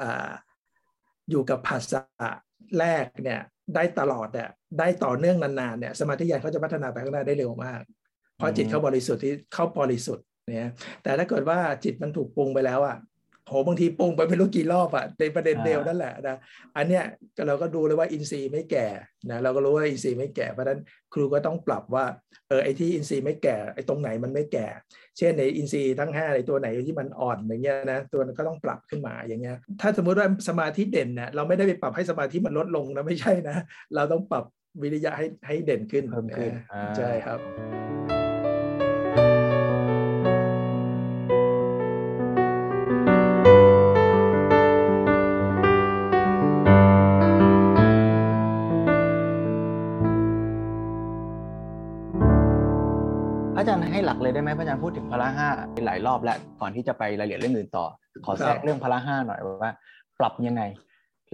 [0.00, 0.02] อ
[1.30, 2.02] อยู่กับภาษา
[2.78, 3.40] แรกเนี่ย
[3.74, 7.82] ได้ตลอดเนี่ยได้ต่อเนื่องนานๆเนี่ยสมาธิญาณเขาจะพัฒนาไปข้างหน้าได้เร็วมาก
[8.36, 10.70] เพราะจิตเขาบริสุทธิ์ที่เข้าบริสุทธิ์เนี่ย
[11.02, 12.96] แต่ถ้าเกิดว่าจิตมันถูกปรุงไปแล้วอะ
[13.48, 16.36] โหบางทีปรุงไปไม่รู้กี่รอบอะในประเด็นเดียวนั่นแหละนะ
[16.76, 17.04] อันเนี้ย
[17.46, 18.86] เราก็ดูเลยว่าอินทรีย์ไม่แก่
[19.30, 20.80] นะเราก็รู้ว่าอินทรีย์ไม่แก่เพราะฉะนั้น
[21.14, 22.04] ครูก็ต้องปรับว่า
[22.48, 24.66] เออไอ้ที่อินทรีย์ไม่แก่ไอ้ตรงไหนมันไม่แก่
[25.18, 33.56] เช่นในอินทรีย์ทั้ง5ในตัวไหนที่มันอ่อนอย่างเงี้ยนะตัวนั้นก็ต้องปรับขึ้นมาอย่างเงี้ยถ้าสมมุติว่าสมาธิเด่นเนี่ยเราไม่ได้ไปปรับให้สมาธิมันลดลงนะไม่ใช่นะ
[33.94, 34.44] เราต้องปรับ
[34.82, 36.52] วิริยะให้ให้เด่นขึ้นเพิ่มขึ้น
[36.96, 37.99] ใช่ครับ
[54.22, 55.48] เลยได้ไหมพระอาจารย์พูดถึงพละห้า
[55.86, 57.86] หลายรอบแล้วก่อนที่จะไปรายละเอียดเรื่องอื่นต่อ
[58.24, 59.72] ขอแทรกเรื่องพละห้าหน่อยว่า
[60.18, 60.62] ปรับยังไง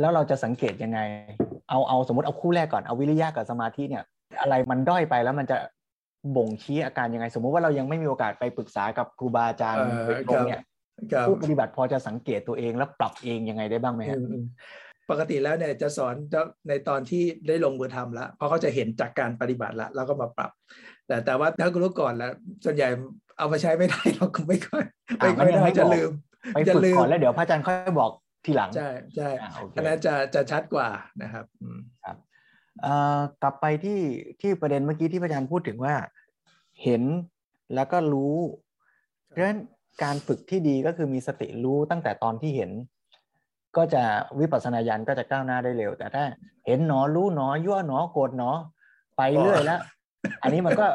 [0.01, 1.01] แล้วเราจะสังเกตยังไง
[1.70, 4.03] เอาเอาสมมติเอาคู่แรกก่อนเอาวิริยะกับสมาธิเนี่ย
[4.40, 5.57] อะไรมันด้อยไปแล้วมันจะ
[6.37, 9.81] บ่งชี้อาการยังไง สมมุติว่าเรายังไม่มีโอกาสไปปรึกษากับครูบาอาจารย์
[10.29, 10.61] ตรงเนี่ย
[11.27, 14.18] ผู้ปฏิบัติพอจะสังเกตตัวเองแล้วปรับเองยังไงได้บ้างไหมครับ
[15.11, 16.14] ปกติแล้วเนี่ยจะสอน
[16.69, 20.51] ในตอนที่ได้ลงมือทำแล้วเพราะเขาจะเห็นจากการปฏิบัติแล้วเราก็มาปรับ
[21.07, 22.33] แต่แต่ว่าถ้าคุณรู้ก่อนแล้ว
[22.64, 22.88] ส่วนใหญ่
[23.38, 24.85] เอามาใช้ไม่ได้เราก็ไม่ค่อย
[25.19, 26.11] ไม่ค่อยได้จะลืม
[26.55, 28.11] ไปฝึกก่อนแล้วเดี๋ยวพระอาจารย์ค่อยบอก
[28.45, 29.29] ทีหลังใช่ใช่
[29.77, 30.88] อันนั้นจะจะชัดกว่า
[31.23, 31.45] นะครับ
[32.05, 32.16] ครับ
[33.42, 34.01] กลับไปที่
[34.40, 35.95] ที่ประเด็นเมื่อกี้ที่พระอาจารย์พูดถึงว่า
[36.83, 37.03] เห็น
[37.75, 38.37] แล้วก็รู้
[39.29, 39.61] เพราะฉะนั้น
[40.03, 42.71] การฝึกที่ดีก็คือมีสติรู้ตั้งแต่ตอนที่เห็น
[43.77, 44.03] ก็จะ
[44.41, 46.25] วิปัสสนาญาณก็จะก้าวหน้าได้เร็ว แต่ถ้า
[46.67, 48.51] เห็นหนอรู้หนอยั่วหนอโกรธหนอ
[49.17, 49.81] ไปเรื่อยแล้ว
[50.43, 50.87] อันนี้มันก็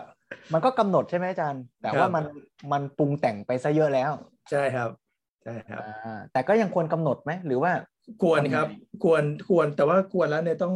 [0.53, 2.23] มันก็กำหนดใช่ไหมอาจารย์ แต่ว่ามัน
[2.71, 4.11] มันปรุงแต่งไปซะเยอะแล้ว
[4.51, 4.89] ใช่ครับ
[5.43, 5.81] ใช่ครับ
[6.31, 7.71] แต่ก็ยังควรกำหนดไหมหรือว่า
[8.21, 8.67] ควรครับ
[9.03, 10.75] ควรควรแต่ว่าควรแล้วเนี่ยต้อง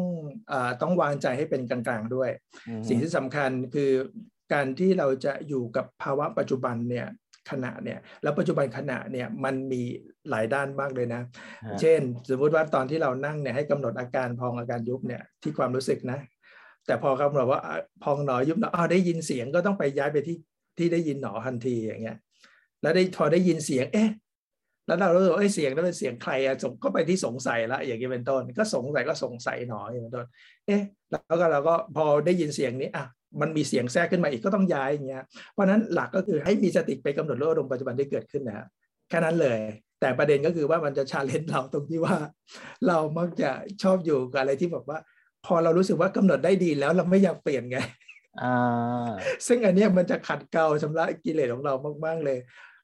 [0.52, 2.30] อ่าต้องวางใจให้เป็นกลางๆด้วย
[2.88, 3.92] สิ่งที่สำคัญคือ
[4.54, 7.08] การที่เราจะอยู่กับภาวะปัจจุบันเนี่ย
[7.52, 9.82] ขณะเนี่ยแล้วปัจจุบันขณะเนี่ยมันมี
[10.30, 11.22] หลายด้านมากเลยนะ
[11.82, 16.20] เช่น สมมุติว่าตอนที่เรานั่งเนี่ยให้กำหนดอาการพองอาการยุบเนี่ยที่ความรู้สึกนะ
[16.86, 17.62] แต่พอคำบอกว่า
[18.04, 20.38] พองหนอยุบหนออ้าวได้ยินเสียงก็ต้องไปย้ายไปที่
[20.78, 22.18] ที่ได้ยินหนอทันทีอย่างเงี้ย
[22.82, 24.10] แล้วได้พอได้ยินเสียงเอ๊ะ
[24.88, 30.26] แล้วเรารู้ว่าเสียงนั้นเป็นเสียงใครอะสงก็ไปที่สงสัยละอย่างนี้เป็นต้น ก็สงสัยก็สงสัยหนออย่างเป็นต้น
[30.68, 30.82] เอ๊ะ
[31.12, 33.06] แล้วก็เราก็พอได้ยินเสียงนี้อะ
[33.42, 38.68] มันมีเสียงแทรกขึ้นมาอีกก็ต้องย้ายอย่างเงี้ยเพราะนั้นหลักก็คือให้มีสติไปกำหนดรู้อารมณ์ปัจจุบันที่เกิดขึ้นนะ
[39.10, 39.60] แค่นั้นเลย
[40.00, 42.16] แต่ประเด็นก็คือว่ามันจะชาเลนจ์เราตรงที่ว่า
[42.88, 43.52] เรามักจะ
[43.84, 45.00] ชอบอยู่กับอะไรที่แบบว่า
[45.46, 47.78] พอเรารู้สึกว่ากำหนดได้ดีแล้วเราไม่อยากเปลี่ยนไง
[49.48, 51.74] ซึ่งอันนี้มันจะขัดเกลาชำระกิเลสของเรา
[52.06, 52.38] มากๆเลย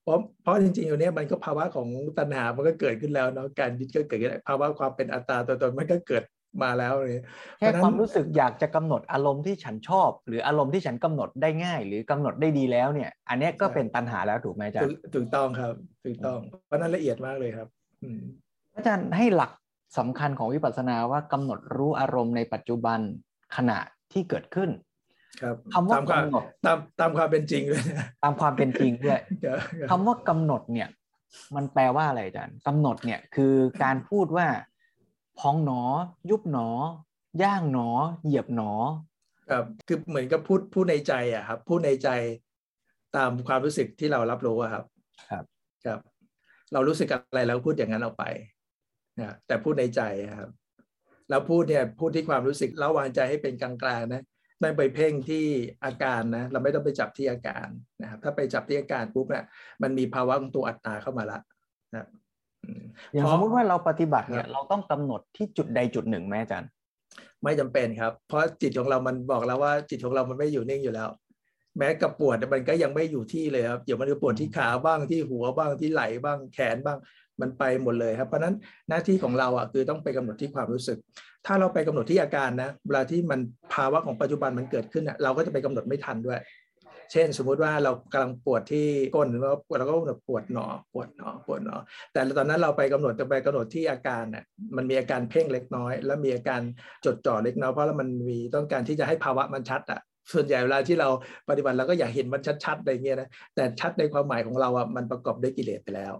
[0.04, 1.88] เพราะเพราะจริงๆอันนี้มันก็ภาวะของ
[2.18, 6.24] ตัณหามันก็เกิดขึ้นแล้วเนาะการยึดก็เกิดขึ้นภาวะความเป็นอัตตาตัวตนมันก็เกิด
[6.64, 7.24] มาแล้วเลย
[7.60, 15.74] แค่ความรู้สึกอยากจะกำหนดอารมณ์ที่ฉันชอบ หรืออารมณ์ที่ฉันกำหนดได้ง่าย หรือกำหนดได้ดีแล้วเนี่ย อันนี้ก็เป็นตัณหาแล้วถูกไหมอาจารย์ถูกต้องครับ
[16.06, 17.68] ถูกต้องเพราะนั้นละเอียดมากเลยครับ
[18.76, 19.52] อาจารย์ให้หลัก
[19.98, 23.00] สำคัญของวิปัสสนาว่ากำหนดรู้อารมณ์ในปัจจุบัน
[23.56, 23.80] ขณะ
[24.12, 24.70] ที่เกิดขึ้น
[25.42, 27.82] ครับคำว่ากำหนดตามตามความเป็นจริงเลย
[28.24, 29.20] ตามความเป็นจริงด้วย
[29.90, 30.90] คำว่ากำหนดเนี่ย
[31.56, 34.48] มันแปลว่าอะไรอาจารย์กำหนดเนี่ยคือการพูดว่า
[35.40, 35.82] พองหนอ
[36.30, 36.58] ยุบหน
[37.40, 37.90] อย่างหนอ
[38.26, 38.72] เหยียบหนอ
[39.50, 42.10] ครับคือเหมือนกับพูดพูดในใจอะครับ พูดในใจ
[43.16, 44.86] ตามความรู้สึกที่เรารับรู้ครับ
[45.32, 45.44] ครับ
[45.86, 46.00] ครับ
[46.74, 48.26] เรารู้สึกอะไรเราพูดอย่างนั้นออกไป
[49.20, 50.02] นะแต่พูดในใจ
[50.40, 50.52] ครับ
[51.30, 54.24] แล้วพูดเนี่ยพูดที่ความรู้สึกแล้ววางใจให้เป็นกลางๆนะ
[54.60, 55.46] ไม่ไปเพ่งที่
[55.86, 57.68] อาการนะ เราไม่ต้องไปจับที่อาการ
[58.02, 59.46] นะครับ ถ้าไปจับที่อาการปุ๊บเนี่ย
[59.82, 61.40] มันมีภาวะของตัวอัตตาเข้ามาละ
[61.96, 62.06] นะ
[63.12, 66.70] อย่างสมมติว่าเราปฏิบัติเนี่ยเราต้องกำหนดที่จุดใดจุดหนึ่งไหมอาจารย์
[67.44, 71.10] ไม่จำเป็นครับ เพราะจิตของเรามันบอกแล้วว่าจิตของเรามันไม่อยู่นิ่งอยู่แล้ว
[71.78, 76.98] แม้กับปวดมันก็ยังไม่อยู่ที่เลยครับเดี๋ยวมันจะปวดที่ขาบ้างที่หัวบ้างที่ไหล่บ้างแขนบ้าง
[77.42, 78.56] มันไปหมดเลยครับ เพราะนั้น
[78.90, 80.98] หน้าที่ของเราอะคือต้องไปกำหนดที่ความรู้สึก
[81.46, 83.40] ถ้าเราไปกำหนดที่อาการนะเวลาที่มัน
[83.74, 86.40] ภาวะของปัจจุบันมันเกิดขึ้นอะเราก็จะไปกำหนดไม่ทันด้วย
[87.12, 89.96] เช่น สมมุติว่าเรากำลังปวดที่ก้นหรือว่าปวดเราก็
[90.28, 91.78] ปวดหนอปวดหนอปวดหนอ
[92.14, 94.44] แต่ตอนนั้นเราไปกำหนดจะไปกำหนดที่อาการน่ะ
[94.76, 96.62] มันมีอาการเพ่งเล็กน้อย แล้วมีอาการ
[97.06, 100.00] จดจ่อเล็กน้อยเพราะแล้วมันมีต้องการที่จะให้ภาวะมันชัดอะ
[100.34, 101.10] ส่วนใหญ่เวลาที่เรา
[101.50, 106.14] ปฏิบัติเราก็อยากเห็นมันชัดๆอะไรเงี้ยนะแต่ชัดในความหมายของเราอะมันประกอบด้วยกิเลสไปแล้ว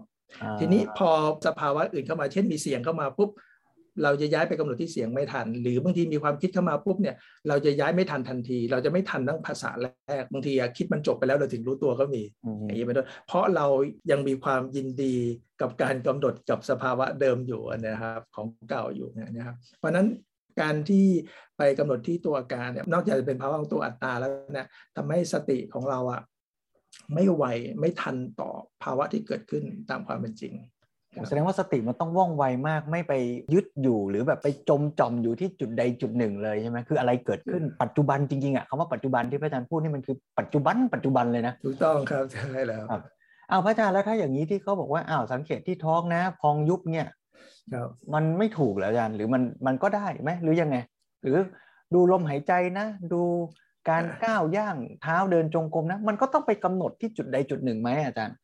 [0.58, 1.10] ทีนี้พอ
[1.46, 3.30] สภาวะอื่นเข้ามาเช่นมีเสียงเข้ามาปุ๊บ
[4.02, 7.16] เราจะย้ายไปกำหนดที่เสียงไม่ทัน หรือบางทีมีความคิดเข้ามาปุ๊บเนี่ย
[7.48, 12.22] เราจะย้ายไม่ทันทันที เราจะไม่ทันตั้งภาษาแรกบางทีคิดมันจบไปแล้วเราถึงรู้ตัวก็มี
[12.64, 13.66] อย่างนี้เป็นต้นเพราะเรา
[14.10, 15.14] ยังมีความยินดี
[15.60, 20.06] กับการกำหนดกับสภาวะเดิมอยู่นะครับของเก่าอยู่นะครับ เพราะนั้น
[20.60, 21.06] การที่
[21.58, 26.22] ไปกำหนดที่ตัวการเนี่ยนอกจากจะเป็นภาวะของตัวอัตตาแล้วเนี่ยทำให้สติของเราอะ
[27.14, 27.44] ไม่ไว
[27.80, 28.50] ไม่ทันต่อ
[28.82, 30.52] ภาวะที่เกิดขึ้นตามความเป็นจริง
[31.28, 33.12] แสดงว่าสติมันต้องว่องไวมากไม่ไป
[33.54, 43.02] ยึดอยู่หรือแบบไปจมจอมอยู่ที่จุดใดจุดหนึ่งเลยใช่ไหมคืออะไรเกิดขึ้นปัจจุบันจริงๆอะคำว่าปัจจุบันที่พระอาจารย์พูดนี่มันคือปัจจุบันปัจจุบันเลยนะถูกต้องครับใช่แล้วครับ
[43.50, 47.06] อ้าวพระอาจารย์แล้วถ้าอย่างนี้ที่เขาบอกว่าอ้าวสังเกตที่ท้องนะ พองยุบเนี่ย
[48.14, 50.76] มันไม่ถูกแล้วอาจารย์หรือมันมันก็ได้ไหมหรือยังไง
[51.22, 51.36] หรือ
[51.94, 53.22] ดูลมหายใจนะ ดู
[53.90, 58.36] การก้าวย่างเท้าเดินจงกรมนะ มันก็ต้องไปกำหนดที่จุดใดจุดหนึ่งไหมอาจารย์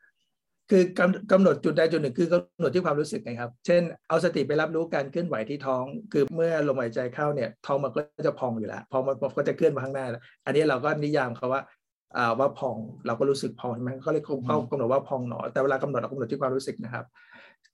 [0.71, 11.63] คือกำกำหนดจุดใดจุดหนึ่งคือกำหนดที่ความรู้สึกไงครับ เช่น เอาสติไปรับรู้การเคลื่อนไหวที่ท้อง คือเมื่อลมหายใจเข้าเนี่ยท้องมันก็จะพองอยู่แล้วพอมันก็จะเคลื่อนมาข้างหน้าแล้วอันนี้เราก็นิยามเขาว่า
[12.17, 12.77] อ่าว่าพอง
[13.07, 17.05] เราก็รู้สึกพองใช่ไหมเขาเลยเขากำหนดว่าพองหนอ แต่เวลากำหนดเรากำหนดที่ความรู้สึกนะครับ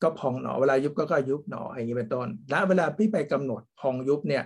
[0.02, 4.44] ก็พองหนอเวลายุบก็ก็ยุบหนออย่างนี้เป็นต้นและเวลาพี่ไปกำหนดพองยุบเนี่ย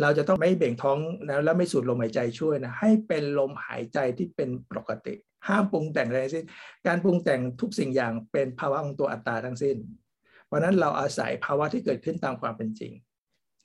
[0.00, 5.14] เราจะต้องไม่เบ่งท้องนะแล้วไม่สูดลมหายใจช่วยนะให้เป็นลมหายใจที่เป็นปกติ
[5.48, 6.46] ห้ามปรุงแต่งอะไรทั้งสิ้น
[6.86, 9.76] การปรุงแต่งทุกสิ่งอย่างเป็นภาวะของตัวอัตตาทั้งสิ้น
[10.46, 12.92] เพราะนั้นเราอาศัยภาวะที่เกิดขึ้นตามความเป็นจริง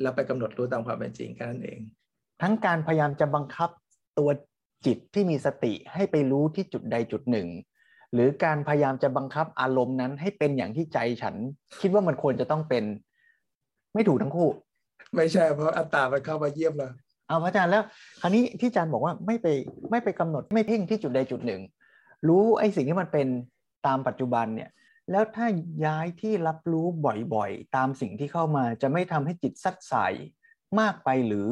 [0.02, 1.80] แล้วไปกำหนดรู้ตามความเป็นจริงแค่นั้นเอง
[2.42, 3.70] ทั้งการพยายามจะบังคับ
[4.18, 4.30] ตัว
[4.86, 7.48] จิตที่มีสติให้ไปรู้ที่จุดใดจุดหนึ่ง
[8.14, 11.36] หรือการพยายามจะบังคับอารมณ์นั้นให้เป็นอย่างที่ใจฉัน
[11.82, 12.84] คิดว่ามันควรจะต้องเป็น
[13.94, 14.50] ไม่ถูกทั้งคู่
[15.16, 16.90] ไม่ใช่เพราะอัตตามันเข้ามาเยี่ยมเรา
[17.28, 17.84] เอาพระอาจารย์แล้ว
[18.22, 19.48] คราวนี้ที่อาจารย์บอกว่าไม่ไป
[19.92, 21.62] ไม่ไปกำหนดไม่เพ่งที่จุดใดจุดหนึ่ง
[22.28, 23.28] รู้ไอ้สิ่งที่มันเป็น
[23.88, 24.70] ตามปัจจุบันเนี่ย
[25.12, 25.48] แล้วถ้า
[25.86, 26.86] ย้ายที่รับรู้
[27.36, 30.14] บ่อยๆ ตามสิ่งที่เข้ามาจะไม่ทำให้จิตซัดสาย
[30.80, 31.50] มากไปหรือ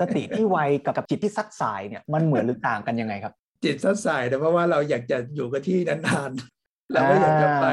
[0.00, 6.30] สติที่ไวกับกับจิตที่ซัดสายเนี่ยมันเหมือนหรือต่างกันยังไงครับ จิตซัดสายแต่เพราะว่าเราอยากจะอยู่กับที่นาน
[6.92, 7.66] เราไม่อยากจะไป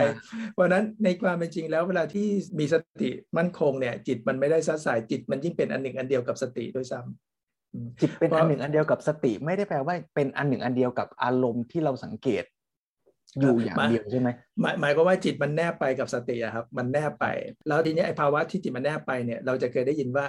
[0.53, 2.27] เพราะนั้นในความเป็นจริงแล้วเวลาที่
[2.59, 12.43] มีสติมั่นคงเนี่ยจิตมันไม่ได้ซัดสายจิตมันยิ่งเป็นอันหนึ่งอันเดียวกับสติด้วยซ้ำจิตเป็นอันหนึ่งอันเดียวกับสติไม่ได้แปลว่าเป็นอันหนึ่งอันเดียวกับอารมณ์ที่เราสังเกต
[13.39, 14.29] อยู่อย่างเดียวใช่ไหม
[14.61, 17.25] หมายหมายก็ว่าจิตมันแนบไปกับสติอะครับ มันแนบไป
[17.67, 20.25] แล้วทีนี้ไอ้ภาวะที่จิตมันแนบไปเนี่ย เราจะเคยได้ยินว่า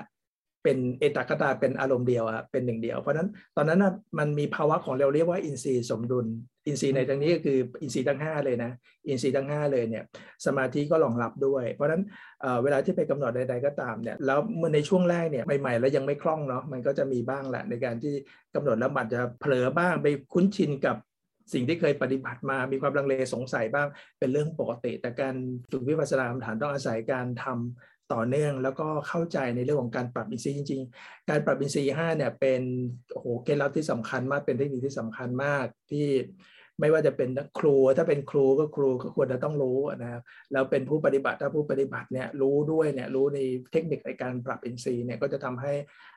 [0.64, 3.85] เป็นเอตากตาเป็นอารมณ์เดียวอะเป็นหนึ่งเดียว เพราะนั้นตอนนั้น
[4.18, 6.27] มันมีภาวะของเราเรียกว่าอินทรีย์สมดุล
[6.66, 8.70] อินทรีย์ในทางนี้ก็คืออินทรีย์ทั้ง 5 เลยนะ
[9.09, 10.05] อินทรีย์ทั้ง 5 เลยเนี่ย
[10.46, 12.03] สมาธิก็รองรับด้วย เพราะฉะนั้น
[12.62, 18.14] เวลาที่ไปกำหนดใด ๆก็ตามเนี่ยแล้วเมื่อในช่วงแรกเนี่ยใหม่ๆแล้วยังไม่คล่องเนาะมันก็จะมีบ้างแหละในการที่
[18.55, 20.96] กำหนดแล้วมันจะเผลอบ้างไปคุ้นชินกับ
[21.53, 25.35] สิ่งที่เคยปฏิบัติมามีความลังเลสงสัยบ้างเป็นเรื่องปกติ แต่การ
[25.70, 32.62] ฝึกวิปัสสนากรรมฐานต้องอาศัยการทำ ต่อเนื่องแล้วก็เข้าใจในเรื่องของการปรับอินทรีย์จริง ๆ การปรับอินทรีย์ห้าเนี่ยเป็น
[33.12, 36.07] โอ้โหเคล็ดลับที่สำคัญมากเป็นเทคนิคที่สำคัญมากที่
[36.80, 43.38] ไม่ว่าจะเป็นครู ถ้าเป็นครูก็ครูก็ควรจะต้องรู้นะครับแล้วเป็นผู้ปฏิบัติถ้าผู้ปฏิบัติเนี่ยรู้ด้วยเนี่ยรู้ใน
[43.72, 45.72] เทคนิคในการปรับอินทรีย์เนี่ยก็จะทำให้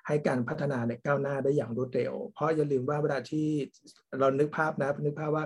[0.08, 3.48] ให้การพัฒนาเนี่ยก้าวหน้าได้อย่างรวดเร็ว เพราะอย่าลืมว่าเวลาที่
[4.20, 5.46] เรานึกภาพนะนึกภาพว่า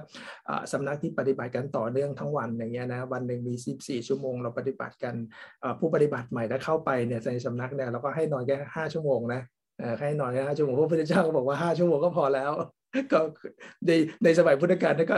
[0.72, 5.16] สำนักที่ปฏิบัติกันต่อเนื่องทั้งวันอย่างเงี้ยนะวันหนึ่งมี 14 ชั่วโมง เราปฏิบัติกัน
[5.80, 9.41] ผู้ปฏิบัติใหม่ถ้าเข้าไปเนี่ยในสำนักเนี่ยเราก็ให้นอนแค่ห้าชั่วโมงนะ
[9.99, 12.51] ให้นอนแค่ห้าชั่วโมงพระพุทธเจ้าก็บอกว่าห้าชั่วโมงก็พอแล้ว
[13.12, 13.20] ก็
[13.88, 13.92] ใน
[14.24, 15.18] ในสมัยพุทธกาลนี่ก็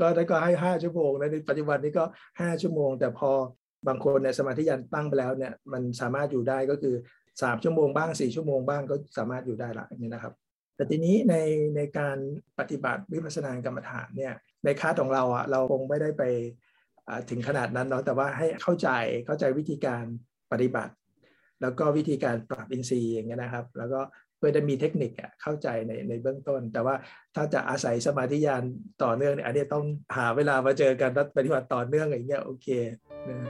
[0.00, 2.04] ก็ก็ให้ห้าชั่วโมงในปัจจุบันนี้ก็
[2.40, 3.30] ห้าชั่วโมง แต่พอ
[3.88, 6.94] บางคนในสมาธิยันตั้งไปแล้วเนี่ยมันสามารถอยู่ได้ก็คือ
[7.42, 10.34] สามชั่วโมงบ้างสี่ชั่วโมงบ้างก็สามารถอยู่ได้ละนี่นะครับ
[10.76, 11.34] แต่ทีนี้ใน
[11.76, 12.16] ในการ
[12.58, 16.22] ปฏิบัติวิปัสสนากรรมฐานเนี่ยในคาของเราอะเราคงไม่ได้ไป
[17.30, 18.88] ถึงขนาดนั้นเนาะแต่ว่าให้เข้าใจ
[19.26, 20.04] เข้าใจวิธีการ
[20.52, 20.92] ปฏิบัติ
[21.62, 24.00] แล้วก็วิธีการปรับอินทรีย์อย่างเงี้ยนะครับ แล้วก็
[24.46, 26.94] พื่อจะมีเทคนิคเข้าใจในในเบื้องต้น แต่ว่า
[27.34, 28.62] ถ้าจะอาศัยสมาธิญาณ
[29.02, 29.84] ต่อเนื่องเนี่ยอันนี้ต้อง
[30.16, 32.68] หาเวลามาเจอกันปฏิบัติต่อเนื่องอย่างเงี้ยโอเค
[33.28, 33.40] นะ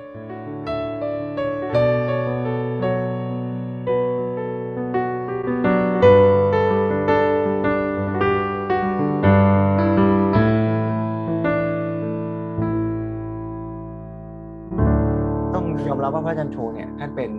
[16.14, 17.30] ว่าพระอาจารย์โชเนี่ยท่านเป็น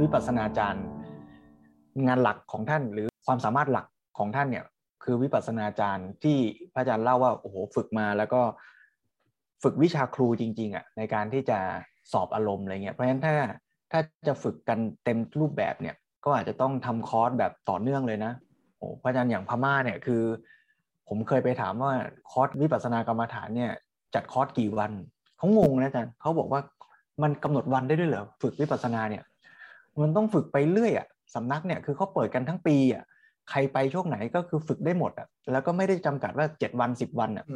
[0.00, 0.84] วิปัสสนาจารย์
[2.06, 3.86] งานหลักของท่านหรือความสามารถหลัก
[4.18, 4.64] ของท่านเนี่ย
[5.04, 6.36] คือวิปัสสนาจารย์ที่
[6.72, 8.40] พระอาจารย์เล่าว่าโอ้โหฝึกมาแล้วก็
[9.62, 11.58] ฝึกวิชาครูจริง ๆอะในการที่จะ
[12.12, 13.36] สอบอารมณ์อะไรเงี้ยเพราะฉะนั้นถ้า
[13.92, 18.32] ถ้าจะฝึกกันเต็มรูปแบบเนี่ย ก็อาจจะต้องทำคอร์สแบบต่อเนื่องเลยนะ
[18.78, 20.22] โอ้พระอาจารย์อย่างพม่าเนี่ยคือ
[21.08, 21.92] ผมเคยไปถามว่า
[22.30, 23.72] คอร์สวิปัสสนากรรมฐานเนี่ย
[24.14, 24.92] จัดคอร์สกี่วัน
[25.36, 26.60] เขางงนะอาจารย์เขาบอกว่า
[27.22, 29.22] มันกำหนดวันได้ด้วยเหรอฝึกวิปัสสนาเนี่ย
[30.00, 33.04] มันต้องฝึกไปเรื่อยอะ สำนักเนี่ยคือเขาเปิดกันทั้งปีอะ
[33.50, 37.46] ใครไปช่วงไหนก็คือฝึกได้หมดอะแล้วก็ไม่ได้จำกัดว่าเจ็ดวันสิบวันอะ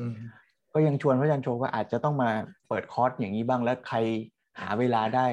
[0.74, 2.30] ก็ยังชวนพระอาจารย์โชว์ว่าอาจจะต้องมา
[2.68, 3.96] เปิดคอร์สอย่างนี้บ้างแล้วใคร
[4.60, 5.26] หาเวลาได้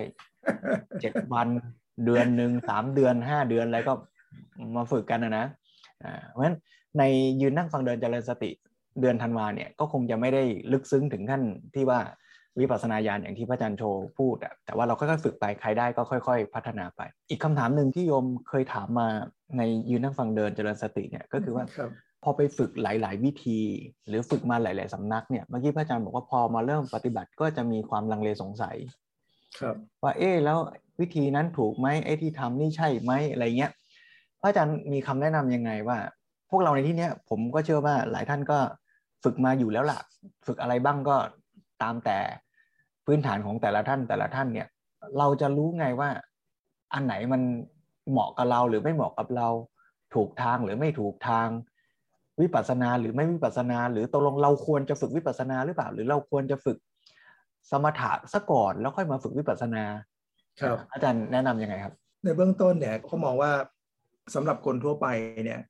[1.01, 1.47] เจ็ดวัน
[2.05, 3.93] เดือนหนึ่งสามเดือนห้าเดือนอะไรก็
[4.75, 5.45] มาฝึกกันนะนะ
[6.03, 6.57] อ่าเพราะฉะนั้น
[6.97, 7.03] ใน
[7.41, 8.51] ยืนนั่งฟังเดินเจริญสติ
[9.01, 11.41] เดือนธันวาเนี่ยก็คงจะไม่ได้ลึกซึ้งถึงขั้น
[11.75, 11.99] ที่ว่า
[12.59, 13.83] วิปัสสนาญาณอย่างที่พระอาจารย์โช
[14.19, 19.07] พูดอะแต่ว่าเราค่อยๆฝึกไปใครได้ก็ค่อย ๆ พัฒนาไป อีกคำถามหนึ่งที่โยมเคยถามมา
[19.57, 21.65] ในยืนนั่งฟังเดินเจริญสติเนี่ยก็คือว่า
[22.23, 23.59] พอไปฝึกหลาย ๆ วิธี
[24.07, 28.77] หรือฝึกมาหลาย ๆ สำนักเนี่ยเมื่อกี้พระอาจารย์บอกว่าพอมาเริ่มปฏิบัติก็จะมีความลังเลสงสัย
[29.59, 30.57] ครับว่าเอ๊แล้ว
[30.99, 33.71] วิธีนั้นถูกไหมไอ้ที่ทำนี่ใช่ไหมอะไรเงี้ย
[34.41, 35.97] พระอาจารย์มีคำแนะนํำยังไงว่า
[36.49, 38.59] พวกเราในที่เนี้ยผมก็เชื่อว่าหลายท่านก็
[39.23, 39.99] ฝึกมาอยู่แล้วล่ะ
[40.47, 41.17] ฝึกอะไรบ้างก็
[41.83, 42.19] ตามแต่
[43.05, 44.67] พื้นฐานของแต่ละท่านแต่ละท่านเนี่ย
[45.17, 46.09] เราจะรู้ไงว่า
[46.93, 47.41] อันไหนมัน
[48.09, 49.47] เหมาะกับเราหรือไม่เหมาะกับเรา
[50.15, 51.47] ถูกทางหรือไม่ถูกทาง
[52.41, 56.77] วิปัสสนาหรือไม่วิปัสสนา หรือตกลงเราควรจะฝึกวิปัสสนาหรือเปล่า หรือเราควรจะฝึก
[57.71, 59.83] สมถะซะก่อนแล้วค่อยมาฝึกวิปัสสนา
[60.61, 63.51] ครับอาจารย์แนะนํำยังไงครับ ในเบื้องต้นเนี่ยเขามองว่า
[64.35, 65.07] สำหรับคนทั่วไป
[65.45, 65.61] เนี่ย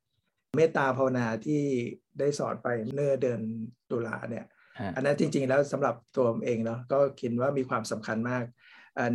[0.56, 1.62] เมตตาภาวนาที่
[2.20, 3.42] ได้สอนไปเมื่อเดือน
[3.92, 4.46] ตุลาเนี่ย
[4.96, 8.46] อันนั้นจริง ๆ แล้วสำหรับตัวผมเองเนาะก็คิดว่ามีความสำคัญมาก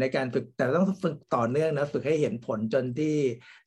[0.01, 3.17] ในการฝึกแต่ต้องฝึกต่อเนื่องนะฝึกให้เห็นผลจนที่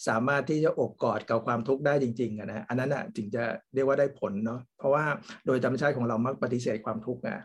[0.08, 3.44] สามารถที่จะอบกอดกับความทุกข์ได้จริงๆนะอันนั้นอะถึงจะ
[3.74, 5.04] เรียกว่าได้ผลเนาะเพราะว่า
[5.46, 7.40] โดยธรรมชาติของเรามักปฏิเสธความทุกข์อะ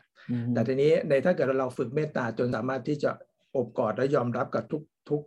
[0.54, 3.10] แต่ทีนี้ในถ้าเกิดเราฝึกเมตตาจนสามารถที่จะ
[3.56, 5.22] อบกอดและยอมรับกับทุกทุก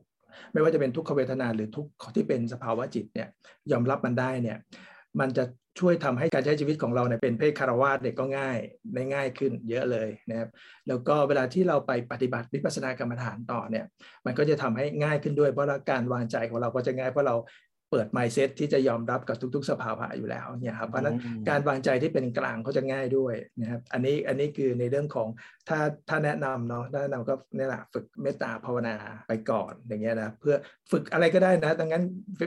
[0.52, 3.28] ไม่ว่าจะเป็นทุกขเวทนาหรือทุกที่เป็นสภาวะจิตเนี่ย
[3.72, 4.58] ยอมรับมันได้เนี่ย
[5.20, 5.44] มันจะ
[5.80, 8.58] ช่วยทำให้การใช้ชีวิตของเราเนี่ยเป็นเพศคารวาสเนี่ยก็ง่าย
[8.94, 10.50] ได้ง่ายขึ้นเยอะเลยนะครับ
[10.88, 13.86] แล้วก็เวลาที่เราไปปฏิบัติวิปัสสนากรรมฐานต่อเนี่ย
[14.26, 17.36] มันก็จะทำให้ง่ายขึ้นด้วยเพราะการวางใจของเราก็จะง่ายเพราะเรา
[17.96, 21.18] เปิดไมเซ็ตที่จะยอมรับกับทุก ๆ สภาวะอยู่แล้วเนี่ยครับเพราะนั้น
[21.50, 25.28] การวางใจที่เป็นกลางเขาจะง่ายด้วยนะครับอันนี้อันนี้คือในเรื่องของ
[25.70, 25.80] ถ้า
[26.10, 28.96] ถ้าแนะนำเนาะแนะนำก็นี่แหละฝึกเมตตาภาวนา
[29.28, 30.56] ไปก่อนอย่างเงี้ยนะเพื่อ
[30.92, 32.04] ฝึกอะไรก็ได้นะดังนั้น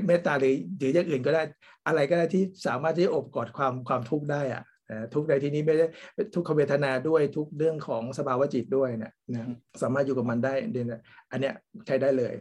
[0.09, 1.43] เมตตาหรือหรืออย่างอื่นก็ได้
[1.87, 4.63] อะไรก็ได้ที่สามารถที่อบกอดความความทุกข์ได้อะ
[5.15, 5.87] ทุกในที่นี้ไม่ได้
[6.35, 9.49] ทุกขเวทนาด้วยทุกเรื่องของสภาวะจิตด้วยนะนะ
[9.83, 10.95] สามารถอยู่กับมันได้เดน
[11.31, 11.55] อันเนี้ย
[11.87, 12.35] ใช้ได้เลย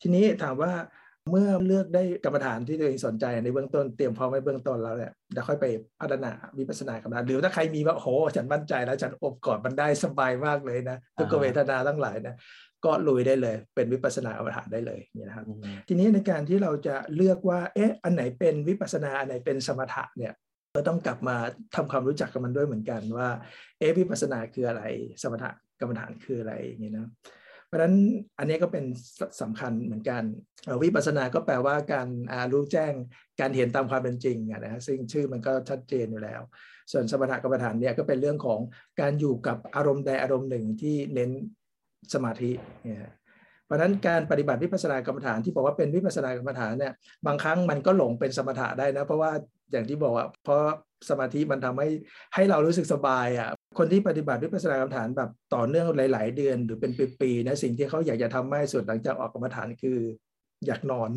[0.00, 0.72] ทีนี้ถามว่า
[1.30, 5.66] เมื่อเลือกได้กรรมฐานที่ตัวเองสนใจในเบื้องต้นเตรียมพร้อมไว้เบื้องต้นแล้วเนี่ยเดี๋ยวค่อยไป
[6.00, 12.34] พัฒนาวิปัสสนากรรมฐานหรือถ้าใครมีว่าโอ้ฉันมั่นใจแล้วฉันอบกอดมันได้สบายมากเลยนะทุกเวทนาทั้งหลายนะ
[12.84, 15.44] ก็ลุยได้เลย เป็นวิปัสสนากรรมฐานได้เลยนี่นะครับ
[15.88, 20.32] ทีนี้ในการที่เราจะเลือกว่าเอ๊ะอันไหนเป็นวิปัสสนาอันไหนเป็นสมถะเนี่ย
[20.72, 21.36] เราต้องกลับมา
[21.74, 23.28] ทำความรู้จักกับมันด้วยเหมือนกันว่า
[23.78, 24.82] เอ๊ะวิปัสสนาคืออะไร
[25.22, 25.50] สมถะ
[25.80, 27.08] กรรมฐานคืออะไรอย่างนี้นะ
[27.68, 27.94] เพราะฉะนั้น
[28.38, 28.84] อันนี้ก็เป็น
[29.42, 30.22] สำคัญเหมือนกัน
[30.82, 32.08] วิปัสสนาก็แปลว่าการ
[32.52, 32.92] รู้แจ้ง
[33.40, 36.40] การเห็นตามความเป็นจริงนะฮะซึ่งชื่อมันก็ชัดเจนอยู่แล้ว
[36.92, 38.60] ส่วนสมถกรรมฐานเนี่ยก็เป็นเรื่องของ
[39.00, 41.30] การอยู่กับอารมณ์ใดอารมณ์หนึ่งที่เน้น
[42.14, 42.50] สมาธิ
[42.84, 43.12] เนี่ย
[43.64, 46.92] เพราะนั้นการปฏิบัติวิปัสสนากรรมฐานที่บอกว่าเป็นวิปัสสนากรรมฐานเนี่ย
[47.26, 49.32] บางครั้งมันก็หลงเป็นสมถะได้นะเพราะว่า
[49.72, 50.60] อย่างที่บอกว่าเพราะ
[51.08, 51.88] สมาธิมันทำให้
[52.34, 59.98] ให้เรารู้สึกสบายอะคนที่ปฏิบัติวิปัสสนากรรมฐานแบบต่อเนื่องหลาย ๆ เดือนหรือเป็นปีๆนะสิ่งที่เขาอยากจะทำไม่สุดหลังจากออกกรรมฐานคือ
[60.66, 61.10] อยากนอน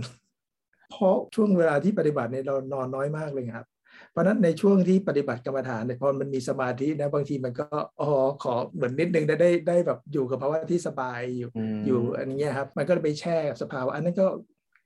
[0.92, 3.68] เพราะช่วงเวลาที่ปฏิบัติเนี่ยเรานอนน้อยมากเลยครับ
[4.12, 7.68] เพราะนั้นในช่วงที่ปฏิบัติกรรมฐานเนี่ยพอมันมีสมาธินะบางทีมันก็
[8.02, 8.10] อ๋อ
[8.44, 11.50] ขอเหมือนนิดนึงได้ได้ได้แบบอยู่กับภาวะที่สบายอยู่
[11.86, 14.28] อยู่อันนี้ครับ มันก็ไปแช่กับสภาวะอันนั้นก็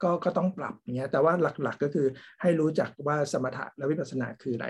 [0.03, 1.33] ก็ก็ต้องปรับเงี้ยแต่ว่า
[1.63, 2.07] หลักๆก็คือ
[2.41, 4.67] ให้รู้จักว่าสมถะและวิปัสสนาคืออะไร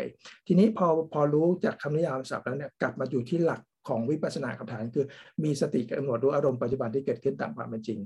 [0.47, 5.05] ทีนี้พอพอรู้จากคำนิยามศัพท์แล้วเนี่ยกลับมาอยู่ที่หลักของวิปัสสนากรรมฐานคือ
[5.43, 7.99] มีสติกำหนดรู้อารมณ์ปัจจุบันที่เกิดขึ้นตามความเป็นจริง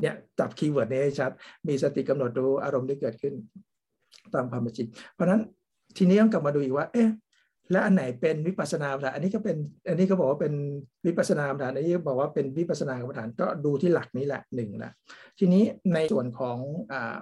[0.00, 1.30] เนี่ยจับ keyword นี้ให้ชัด
[1.68, 3.34] มีสติกำหนดรู้อารมณ์ที่เกิดขึ้น
[4.34, 5.40] ตามความเป็นจริง เพราะนั้น
[5.96, 7.08] ทีนี้ต้องกลับมาดูอีกว่า เอ๊ะ
[7.70, 9.56] และอันไหนเป็นวิปัสสนากรรมฐานอันนี้ก็เป็น
[9.88, 10.54] อันนี้ก็บอกว่าเป็น
[11.06, 14.92] วิปัสสนากรรมฐานอันนี้บอกว่าเป็นวิปัสสนากรรมฐานก็ดูที่หลักนี้แหละหนึ่งละ
[15.38, 15.64] ทีนี้
[15.94, 16.58] ในส่วนของ
[16.92, 17.16] อ่า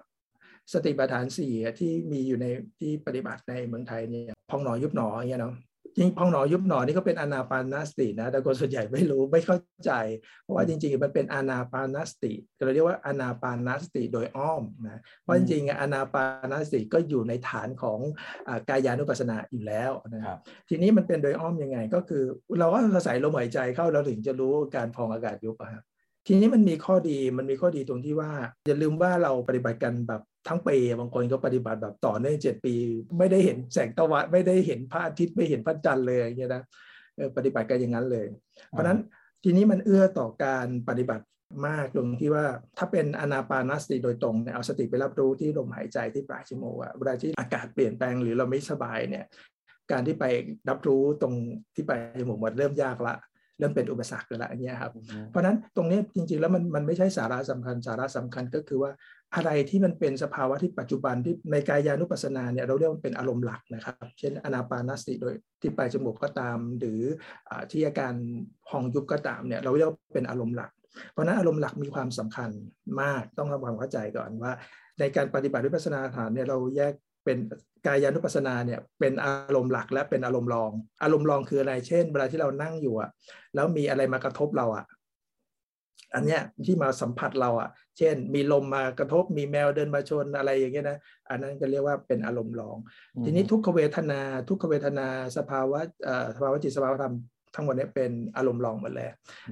[0.73, 2.47] สติปัฏฐานสี่ที่มีอยู่ใน
[2.81, 5.55] ที่ปฏิบัติในเมืองไทยเนี่ยพองหนอยุบหนออย่างเงี้ยเนาะ
[5.97, 9.93] จริงพองหนอยุบหนอนี่ก็เป็นอนาปานสตินะแต่คนส่วนใหญ่ไม่รู้ไม่เข้าใจ
[10.43, 12.33] เพราะว่าจริงๆมันเป็นอนาปานสติ
[12.65, 17.99] เราเรียกว่าอนาปานสติโดยอ้อมนะเพราะจริงๆอนาปานสติก็อยู่ในฐานของ
[18.69, 20.39] กายานุปัสสนาอยู่แล้วนะครับ
[20.69, 22.25] ทีนี้มันเป็นโดยอ้อมยังไง ก็คือ
[22.59, 25.85] เราก็อาศัยลมหายใจเข้าเราถึงจะรู้การพองอากาศยุบครับ
[26.27, 28.31] ทีนี้มันมีข้อดีมันมีข้อดีตรงที่ว่า
[28.67, 32.75] อย่าลืมว่าเราปฏิบัติกันแบบ ทั้งปีบางคนก็ปฏิบัติแบบต่อเนื่องเจ็ดปี
[33.19, 36.63] ไม่ได้เห็นแสงตะวันไม่ได้เห็นพระอาทิตย์ไม่เห็นพระจันทร์เลยอย่างเงี้ยนะ
[37.37, 38.27] ปฏิบัติกันอย่างนั้นเลย
[38.71, 38.99] เพราะนั้น
[39.45, 41.25] ทีนี้มันเอื้อต่อการปฏิบัติ
[41.67, 42.45] มากตรงที่ว่า
[42.79, 49.25] ถ้าเป็นอนาปานสติโดยตรงเนี่ยเอาสติไปรับรู้ที่ลมหายใจที่ปลายจมูกอะเวลาที่อากาศเปลี่ยนแปลงหรือเราไม่สบายเนี่ย
[49.93, 50.25] การที่ไป
[50.69, 51.35] รับรู้ตรง
[51.75, 53.15] ที่ปลายจมูกมันเริ่มยากละ
[53.59, 54.93] เริ่มเป็นอุปสรรคแล้วอันนี้ครับ
[55.31, 58.91] เพราะนั้นตรงนี้จริงๆแล้วมันมันไม่ใช่สาระสำคัญสาระสำคัญก็คือว่า
[59.35, 67.01] อะไรที่มันเป็นสภาวะที่ปัจจุบันที่ในกายานุปัสสนาเนี่ยเราเรียกว่าเป็นอารมณ์หลักนะครับ เช่นอนาปานสติโดยที่ปลายจมูกก็ตาม หรือ
[67.71, 68.15] ที่อาการ
[68.69, 70.71] พองยุบก็ตามเนี่ยเราเรียกว่าเป็นอารมณ์หลัก
[71.13, 72.51] เพราะนั้นอารมณ์หลักมีความสำคัญ
[73.01, 74.53] มากต้องทำความเข้าใจก่อนว่า
[74.99, 76.93] ในการปฏิบัติวิปัสสนาฐานเนี่ยเราแยก
[77.25, 77.39] เป็น
[77.87, 80.71] กายานุปัสสนาเนี่ยเป็นอารมณ์หลักและเป็นอารมณ์รอง
[81.03, 83.11] อารมณ์รองคืออะไร เช่น เวลาที่เรานั่งอยู่อะ
[83.55, 84.85] แล้วมีอะไรมากระทบเราอะ
[86.15, 87.69] อันเนี้ยที่มาสัมผัสเราอะ
[87.99, 90.99] เช่น มีลมมากระทบ มีแมวเดินมาชนอะไรอย่างเงี้ยนะ
[91.31, 92.77] อันนั้นก็เรียกว่าเป็นอารมณ์รอง
[93.25, 95.07] ทีนี้ทุกขเวทนา ทุกขเวทนา
[95.37, 95.81] สภาวะ
[96.37, 97.15] สภาวะจิตสภาวะธรรม
[97.55, 99.09] ทั้งหมดนี้เป็นอารมณ์รองหมดเลย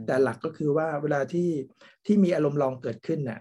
[0.07, 1.51] แต่หลักก็คือว่าเวลาที่
[2.07, 3.41] ที่มีอารมณ์รองเกิดขึ้นเนี่ย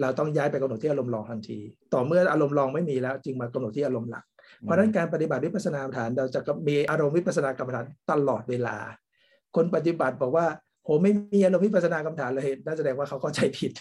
[0.00, 1.58] เราต้องย้ายไปกำหนดที่อารมณ์รองทันที
[1.94, 4.24] ต่อเมื่ออารมณ์รองไม่มีแล้วจึงมากำหนดที่อารมณ์หลัก
[4.62, 8.76] เพราะฉะนั้นการปฏิบัติวิปัสสนากรรมฐานเราจะมีอารมณ์วิปัสสนากรรมฐานตลอดเวลา
[9.56, 10.46] คนปฏิบัติบอกว่า
[10.84, 13.72] โหไม่มีอารมณ์วิปัสสนากรรมฐานเลยนั่นแสดงว่าเขาเข้าใจผิด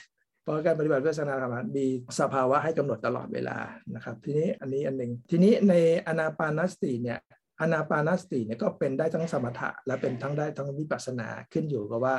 [0.43, 1.86] เพราะการปฏิบัติวิปัสสนากรรมฐานมี
[2.20, 3.57] สภาวะให้กำหนดตลอดเวลา
[3.95, 5.74] นะครับ ทีนี้อันนี้อันหนึ่งทีนี้ใน
[6.07, 7.20] อนาปานสติเนี่ย
[7.61, 12.15] อนาปานสติเนี่ยก็เป็นได้ทั้งสมถะและเป็นทั้งได้ทั้งวิปัสสนาขึ้นอยู่กับว่า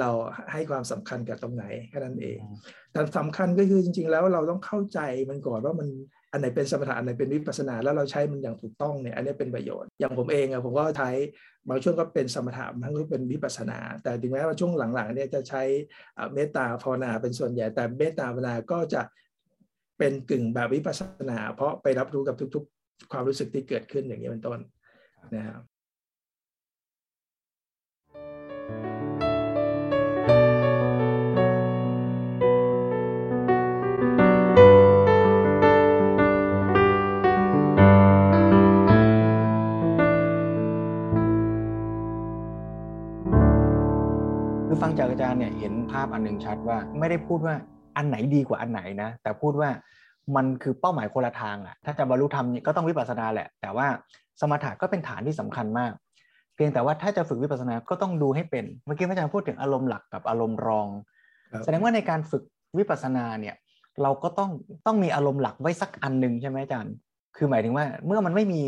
[0.00, 0.10] เรา
[0.52, 2.38] ให้ความสำคัญกับตรงไหนแค่นั้นเอง
[2.92, 5.88] แต่สำคัญก็คือจริง ๆ แล้วเราต้องเข้าใจมันก่อนว่ามัน
[6.32, 11.10] อันไหนเป็นสมถะอันไหนเป็นวิปัสนา แล้วเราใช้มันอย่างถูกต้องเนี่ยอันนี้เป็นประโยชน์อย่างผมเองอะผมก็ใช้
[11.68, 15.62] บางช่วงก็เป็นสมถะบางช่วงเป็นวิปัสนา แต่ถึงแม้ว่าช่วงหลังๆเนี่ยจะใช้
[16.34, 19.02] เมตตาภาวนาเป็นส่วนใหญ่ แต่เมตตาภาวนาก็จะ
[19.98, 24.58] เป็นกึ่งแบบวิปัสนา เพราะไปรับรู้กับทุก ๆ ความรู้สึกที่เกิดขึ้นอย่างนี้เป็นต้น
[25.34, 25.62] นะครับ
[44.86, 47.54] ฟังจากอาจารย์เนี่ยเห็นภาพอันหนึ่งชัดว่า ไม่ได้พูดว่า
[47.96, 49.68] อันไหนดีกว่าอันไหนนะ แต่พูดว่า
[50.36, 53.86] มันคือเป้าหมายคนละทางอะถ้าจะบรรลุธรรมก็ต้องวิปัสสนาแหละ แต่ว่า
[54.40, 55.92] สมถะก็เป็นฐานที่สำคัญมาก
[56.54, 60.88] เพียงแต่ว่าถ้าจะฝึกวิปัสสนาก็ต้องดูให้เป็น เมื่อกี้อาจารย์พูดถึงอารมณ์หลักกับอารมณ์รอง
[61.64, 62.42] แสดงว่าในการฝึก
[62.78, 63.54] วิปัสสนาเนี่ย
[64.02, 64.50] เราก็ต้อง
[64.86, 66.94] ต้องมีอารมณ์หลักไว้สักอันหนึ่งใช่ไหมอาจารย์
[67.36, 68.60] คือหมายถึงว่าเมื่อมันไม่มี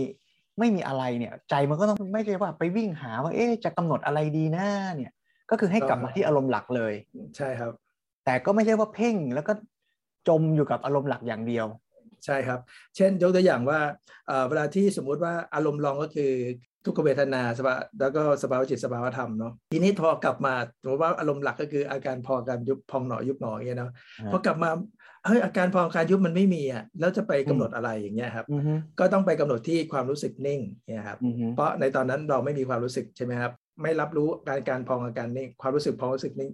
[0.59, 5.13] ไม่มีอะไรเนี่ยใจมันก็ต้องไม่ใช่ว่าไปวิ่งหาว่าเอ๊ะจะกำหนดอะไรดีนะเนี่ย
[5.51, 6.95] ก็คือให้กลับมาที่อารมณ์หลักเลย
[7.37, 7.73] ใช่ครับ
[8.25, 9.53] แต่ก็ไม่ใช่ว่าเพ่งแล้วก็
[10.29, 11.67] จมอยู่กับอารมณ์หลักอย่างเดียว
[12.25, 12.61] ใช่ครับ
[12.97, 13.81] เช่นยกตัวอย่างว่า
[14.49, 16.31] เวลาที่สมมุติว่าอารมณ์รองก็คือ
[16.85, 23.93] ทุกขเวทนาสภาแล้วก็สภาวะจิตสภาวะธรรมเนาะทีนี้พอกลับมาสมมติว่าอารมณ์หลักก็คืออาการพอการยุบพองหนอยุบหนออย่างเงี้ยเนาะ
[24.31, 24.71] พอกลับมา
[25.27, 28.47] เฮ้ยอาการพอการยุบมันไม่มีอะแล้วจะไปกำหนดอะไรอย่างเงี้ยครับ
[28.99, 31.19] ก็ต้องไปกำหนดที่ความรู้สึกนิ่งเนี่ยครับ
[31.55, 36.51] เพราะในตอนนั้นเราไม่มีความรู้สึกใช่ไหมครับ ไม่รับรู้การการพองอาการนิ่ง ความรู้สึกพองรู้สึกนิ่ง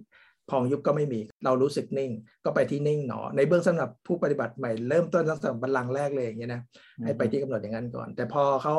[0.49, 2.11] พองยุบก็ไม่มี เรารู้สึกนิ่ง
[2.45, 6.61] ก็ไปที่นิ่งหนอ ในเบื้องสำหรับผู้ปฏิบัติใหม่เริ่มต้นตั้งแต่บัลลังก์แรกเลยอย่างเงี้ยนะ
[7.03, 8.75] ให้ไปที่กำหนดอย่างนั้นก่อน แต่พอเขา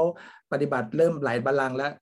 [0.52, 1.92] ปฏิบัติเริ่มหลายบัลลังก์แล้ว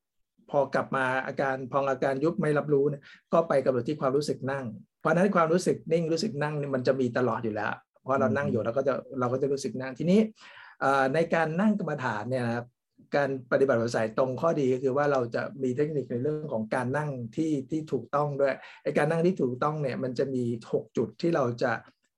[0.50, 4.64] พอกลับมาอาการพองอาการยุบไม่รับรู้เนี่ยก็ไปกำหนดที่ความรู้สึกนั่ง
[5.00, 7.72] เพราะนั้นความรู้สึกนิ่งรู้สึกนั่งมันจะมีตลอดอยู่แล้ว
[8.02, 10.20] เพราะเรานั่งอยู่เราก็จะเราก็จะรู้สึกนั่งทีนี้
[11.14, 12.66] ในการนั่งกรรมฐานเนี่ยนะครับ
[13.16, 21.72] การปฏิบัติแบบสายตรงข้อดีก็คือว่าเราจะมีเทคนิคในเรื่องของการนั่งที่ที่ถูกต้องด้วยไอการนั่งที่ถูกต้องเนี่ยมันจะมี 6 จุดที่เราจะ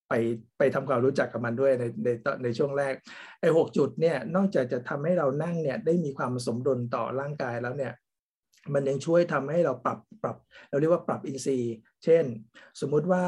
[0.08, 0.12] ไป
[0.58, 2.08] ไปทำความรู้จักกับมันด้วยในใน
[2.42, 2.94] ในช่วงแรก
[3.40, 7.92] ไอหจุดเนี่ยนอกจากจะทำให้เรานั่งเนี่ยได้มีความสมดุลต่อร่างกายแล้วเนี่ย
[8.74, 10.36] มันยังช่วยทำให้เราปรับปรับ
[10.68, 11.74] เราเรียกว่าปรับอินทรีย์
[12.04, 12.24] เช่น
[12.80, 13.24] สมมุติว่า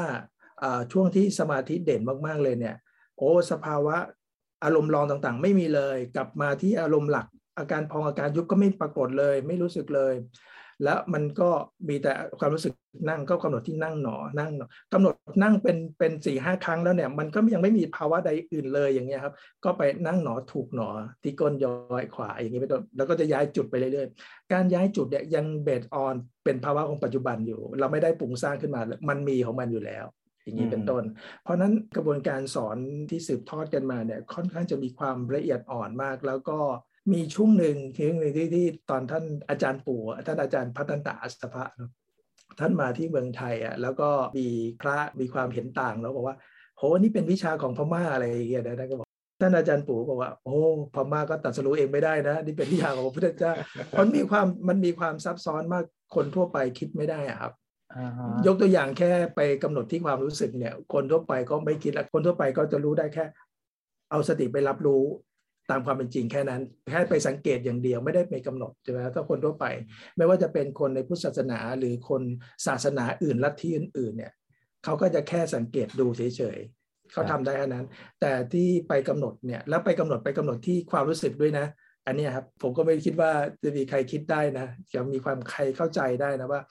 [0.91, 2.75] ช่วงที่สมาธิเด่นมากๆเลยเนี่ย
[3.17, 3.95] โอ้สภาวะ
[4.63, 10.13] อารมณ์รองต่างๆ ไม่มีเลย กลับมาที่อารมณ์หลัก อาการพองอาการยุบก็ไม่ปรากฏเลย ไม่รู้สึกเลย
[10.83, 11.49] แล้วมันก็
[11.89, 12.73] มีแต่ความรู้สึก
[13.09, 19.33] นั่งก็กำหนดที่นั่งหนอนั่งหนอกำหนดนั่งเป็นเป็นสี่ห้าครั้งแล้วเนี่ย มันก็ยังไม่มีภาวะใดอื่นเลยอย่างเงี้ยครับ
[19.63, 20.89] ก็ไปนั่งหนอถูกหนอ
[21.23, 30.05] ที่ก้นย้อยขวาอย่างนี้ไปต้นแล้วก็จะย้ายจุดไปเรื่อยๆ การย้ายจุดเนี่ยยังเบสออนเป็นภาวะของปัจจุบันอยู่ เราไม่ได้ปรุงสร้างขึ้นมา มันมีของมันอยู่แล้ว
[30.43, 31.03] อย่างนี้เป็นต้น
[31.43, 32.77] เพราะนั้นกระบวนการสอน
[33.09, 36.59] ที่สืบทอดกันมาเนี่ยค่อนข้างจะมีความละเอียดอ่อนมาก แล้วก็
[37.13, 41.63] มีช่วงหนึ่งช่วงหนึ่งที่ที่ตอนท่านอาจารย์ปู่ท่านอาจารย์พัฒนตาอัสภะ
[42.59, 44.47] ท่านมาที่เมืองไทยอะแล้วก็มี
[44.81, 46.37] พระมีความเห็นต่างแล้วบอกว่า
[46.77, 49.07] โหนี่เป็นวิชาของพม่าอะไรอย่างเงี้ยนะท่านก็บอก
[49.41, 50.57] ท่านอาจารย์ปู่บอกว่า โอ้
[50.95, 53.53] พม่าก็ตัดสู้เองไม่ได้นะ นี่เป็นวิชาของพระพุทธเจ้า
[53.99, 55.83] มันมีความมันมีความซับซ้อนมาก
[56.15, 57.51] คนทั่วไปคิดไม่ได้อะครับ
[58.47, 63.25] ยกตัวอย่างแค่ไปกำหนดที่ความรู้สึกเนี่ย คนทั่วไปก็ไม่คิดแล้วคนทั่วไปก็จะรู้ได้แค่
[64.11, 65.03] เอาสติไปรับรู้
[65.69, 66.61] ตามความเป็นจริงแค่นั้น
[66.91, 69.65] แค่ไปสังเกตอย่างเดียวไม่ได้ไปกำหนดใช่ไหมถ้าคนทั่วไป
[70.17, 72.21] ไม่ว่าจะเป็นคนในพุทธศาสนาหรือคน
[72.67, 74.31] ศาสนาอื่นลัทธิอื่นๆเนี่ย
[74.83, 77.85] เขาก็จะแค่สังเกตดูเฉยๆเขาทำได้แค่นั้น
[78.21, 81.65] แต่ที่ไปกำหนดเนี่ยแล้วไปกำหนดไปกำหนดที่ความรู้สึกด้วยนะ
[82.07, 83.31] อันนี้ครับผมก็ไม่คิดว่า
[83.63, 86.61] จะมีใครคิดได้นะจะมีความใครเข้าใจได้นะว่า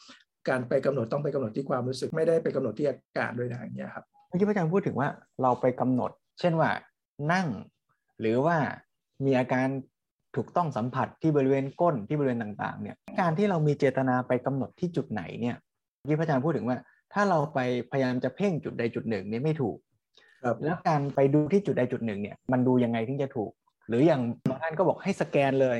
[0.48, 5.08] การไปกำหนดต้องไปกำหนดที่ความรู้สึกไม่ได้ไปกำหนดที่อากาศด้วยนะอย่างเงี้ยครับเมื่อกี้พระอาจารย์พูดถึงว่า
[5.42, 6.70] เราไปกำหนด เช่นว่า
[7.32, 7.46] นั่ง
[8.20, 8.56] หรือว่า
[9.24, 9.66] มีอาการ
[10.36, 15.56] ถูกต้องสัมผัสที่บริเวณก้นที่บริเวณต่างๆเนี่ยการที่เรามีเจตนาไปกำหนดที่จุดไหนเนี่ย
[16.08, 16.78] ที่พระอาจารย์พูดถึงว่า
[17.12, 17.58] ถ้าเราไป
[17.90, 19.76] พยายามจะเพ่งจุดใดจุดหนึ่งนี่ไม่ถูก
[20.44, 23.50] ครับแล้วการไปดูที่จุดใดจุดหนึ่งเนี่ยมันดูยังไงถึงจะถูก
[23.88, 25.78] หรืออย่างบางท่านก็บอกให้สแกนเลย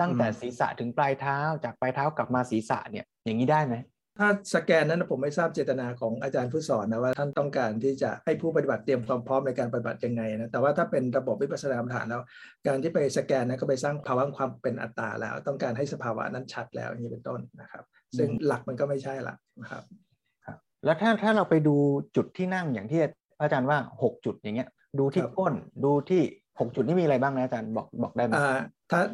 [0.00, 3.74] ตั้งแต่ศีรษะถึงปลายเท้าจากปลายเท้ากลับมาศีรษะเนี่ยอย่างนี้ได้ไหม
[4.18, 12.22] ถ้าสแกนนั้นผมไม่ทราบเจตนาของอาจารย์ผู้สอนนะว่าท่านต้องการที่จะให้ผู้ปฏิบัติเตรียมความพร้อมในการปฏิบัติยังไงนะแต่ว่าถ้าเป็นระบบวิปัสสนากรรมฐานแล้ว
[12.66, 17.84] การที่ไปสแกนนั้นก็ไปสร้างภาวะความเป็นอัตตาแล้ว ต้องการให้สภาวะนั้นชัดแล้วอย่างนี้เป็นต้นนะครับ
[18.18, 19.82] ซึ่งหลักมันก็ไม่ใช่ละนะครับ
[20.46, 21.76] ครับ แล้วถ้าถ้าเราไปดู
[22.16, 23.00] จุดที่นั่งอย่างที่
[23.40, 25.54] อาจารย์ว่า 6 จุดอย่างเงี้ย ดูที่ก้น
[25.84, 26.22] ดูที่
[26.60, 28.32] หกจุดนี้มีอะไรบ้างนะอาจารย์บอกบอกได้ไหม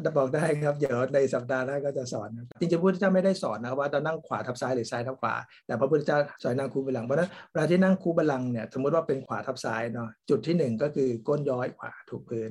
[0.04, 2.28] ถ้าบอกได้ครับเดี๋ยวในสัปดาห์หน้าก็จะสอน
[2.60, 5.34] จริงๆพระพุทธเจ้าไม่ได้สอนนะว่าจะนั่งขวาทับซ้ายหรือซ้ายทับขวา
[5.66, 12.50] แต่พระพุทธเจ้าสอนนั่งคูบัลลังเพราะนั้นเวลาที่นั่งคูบัลลังเนี่ยสมมติว่าเป็นขวาทับซ้ายเนาะจุดที่หนึ่งก็คือก้นย้อยขวาถูกพื้น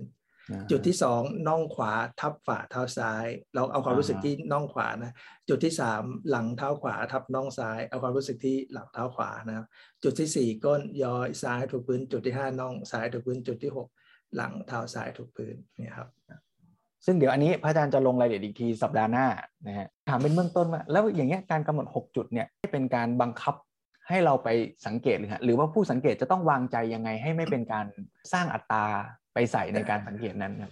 [0.72, 3.26] จุดที่สองน่องขวาทับฝ่าเท้าซ้าย
[3.56, 5.14] เราเอาความรู้สึกที่น่องขวานะ
[5.50, 9.66] จุดที่สามหลังเท้าขวาทับน่องซ้าย เอาความรู้สึกที่หลังเท้าขวานะครับ
[10.04, 13.88] จุดที่สี่ก้นย้อยซ้ายถูกพื้น จุดที่ห้าน่องซ้ายถูกพื้นจุดที่หก
[14.36, 16.10] หลังเท้าซ้ายถูกพื้นเนี่ยครับ
[17.06, 19.26] ซึ่งเดี๋ยวอันนี้พระอาจารย์จะลงรายละเอียดอีกทีสัปดาห์หน้า
[19.68, 23.56] นะฮะถามเป็นเบื้องต้นว่าแล้วอย่างเงี้ยการกำหนด 6 จุดเนี่ยเป็นการบังคับ
[24.10, 24.50] ให้เราไป
[24.88, 27.86] สังเกตหรือฮะหรือว่าผู้สังเกตจะต้องวางใจยังไงให้ไม่เป็นการ
[28.34, 28.86] สร้างอัตรา
[29.34, 30.72] ไปใส่ในการสังเกตนั้นครับ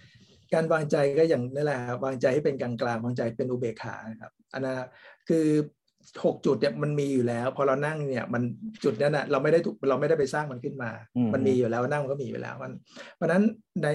[0.53, 4.75] การวางใจก็อย่างนั่นแหละครับวางใจให้เป็นกลางกลางวางใจเป็นอุเบกขาครับอันนั้น
[5.29, 5.47] คือ
[6.25, 8.43] หกจุดเนี่ยมันมีอยู่แล้ว พอเรานั่งเนี่ยมัน
[8.83, 10.91] จุดนั้นนะเราไม่ได้ถูกเราไม่ได้ไปสร้างมันขึ้นมา
[11.33, 12.73] มันมีอยู่แล้วนั่งมันก็มีอยู่แล้วมัน
[13.15, 13.43] เพราะนั้น
[13.83, 13.89] ใน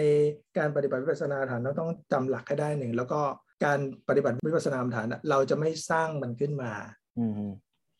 [0.58, 3.20] การปฏิบัติวิปัสสนาฐานเราต้องจำหลักให้ได้หนึ่งแล้วก็
[3.64, 6.72] การปฏิบัติวิปัสสนาฐานเราจะไม่สร้างมันขึ้นมา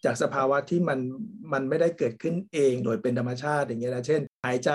[0.04, 0.98] จากสภาวะที่มัน
[1.52, 4.70] มันไม่ได้เกิดขึ้นเองโดยเป็นธรรมชาติอย่างเงี้ยนะเช่น หายใจ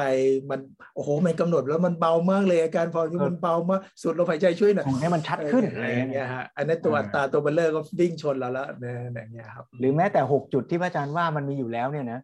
[0.50, 0.60] มัน
[0.96, 12.20] โอ้โหมันกำหนดแล้วมันเบามากเลยอาการพอที่มันเบามากสุดลมหายใจช่วยหน่อยให้มันชัดขึ้นอะไรอย่างเงี้ยฮะอันนั้นตัวอัตราตัวเบลเลอร์ก็วิ่งชนเราแล้วนะอย่างเงี้ยครับหรือแม้แต่หกจุดที่พระอาจารย์ว่ามันมีอยู่แล้วเนี่ยนะ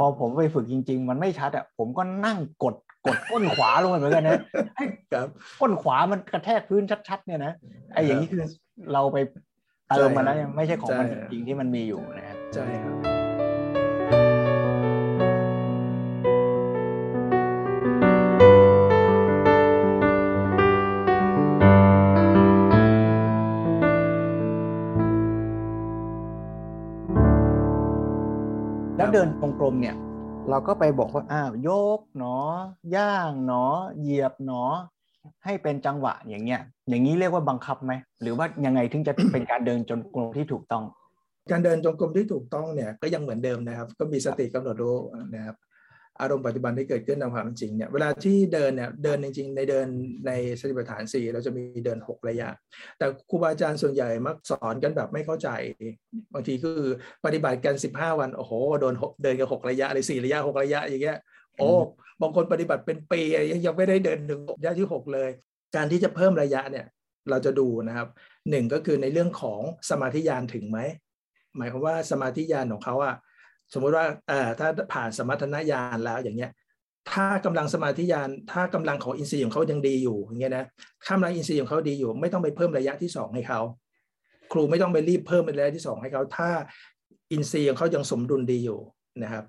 [0.00, 2.74] พอผมไปฝึกจริง ๆ มันไม่ชัดอะผมก็นั่งกด
[3.06, 4.40] กดก้นขวาลงไปเหมือนกันนะ
[4.76, 4.84] ให้
[5.60, 7.52] ก้นขวามันกระแทกพื้นชัดๆเนี่ยนะ
[7.92, 8.42] ไอ้อย่างนี้คือ
[8.92, 9.18] เราไป
[9.96, 12.96] เติมมาแล้วยังไม่ใช่ของมันจริงที่มันมีอยู่นะ ใช่ครับ
[28.96, 29.96] แล้วเดินตรงกลมเนี่ย
[30.50, 32.24] เราก็ไปบอกว่าอ้าวโยกหน
[32.92, 33.64] อย่างหนอ
[34.00, 34.62] เหยียบหนอ
[35.44, 37.92] ให้เป็นจังหวะอย่างเงี้ย อย่างนี้เรียกว่าบังคับไหม
[38.22, 40.84] หรือว่ายังไงถึงจะเป็นการเดินจนกลมที่ถูกต้อง
[41.50, 44.96] การเดินจงกรมที่ถูกต้องเนี่ยก็ยังเหมือนเดิมนะครับ ก็มีสติกำหนดรู้
[45.34, 45.56] นะครับ
[46.20, 49.86] อารมณ์ปัจจุบันที่เกิดขึ้นตามความจริงเนี่ยเวลาที่เดินเนี่ยเดินจริง ๆ ในเดิน
[50.26, 52.48] ในสติปัฏฐานสี่เราจะมีเดิน 6 ระยะ
[52.98, 55.48] แต่ครูบาอาจารย์ส่วนใหญ่มักสอนกันแบบไม่เข้าใจ
[56.34, 56.80] บางทีคือ
[57.24, 61.18] ปฏิบัติกัน 15 วัน โอ้โหโดนเดินกันหกระยะเลยสี่ระยะหกระยะอย่างเงี้ย
[61.58, 61.70] โอ้
[62.22, 63.20] บางคนปฏิบัติเป็นปี
[63.66, 65.30] ยังไม่ได้เดินถึงระยะที่ 6 เลย
[65.76, 66.86] การที่จะเพิ่มระยะเนี่ย
[67.30, 68.08] เราจะดูนะครับ
[68.50, 70.78] หนึ่งก็คือในเรื่องของสมาธิญาณถึงไหม
[71.58, 73.14] หมายความว่าสมาธิญาณของเขาอะ
[73.72, 76.50] สมมุติว่าเอ่อถ้าผ่านสมรรถนะญาณแล้วอย่างเงี้ย
[77.12, 80.64] ถ้ากำลังสมาธิญาณถ้ากำลังของอินทรีย์ของเขายังดีอยู่อย่างเงี้ยนะ
[81.08, 83.60] กำลังอินทรีย์ของเขาดีอยู่ ไม่ต้องไปเพิ่มระยะที่สองให้เขา
[84.52, 86.50] ครูไม่ต้องไปรีบเพิ่มระยะที่สองให้เขาถ้า
[87.32, 88.80] อินทรีย์ของเขายังสมดุลดีอยู่
[89.22, 89.44] นะครับ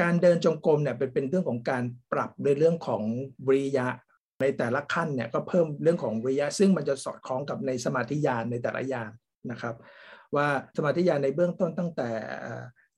[0.00, 3.02] การเดินจงกรมเนี่ยเป็นเป็นเรื่องของการปรับในเรื่องของ
[3.46, 3.86] วิริยะ
[4.40, 9.10] ในแต่ละขั้นเนี่ยก็เพิ่มเรื่องของวิริยะ ซึ่งมันจะสอดคล้องกับในสมาธิญาณในแต่ละญาณ
[9.50, 9.74] นะครับ
[10.36, 12.10] ว่าสมาธิญาณในเบื้องต้นตั้งแต่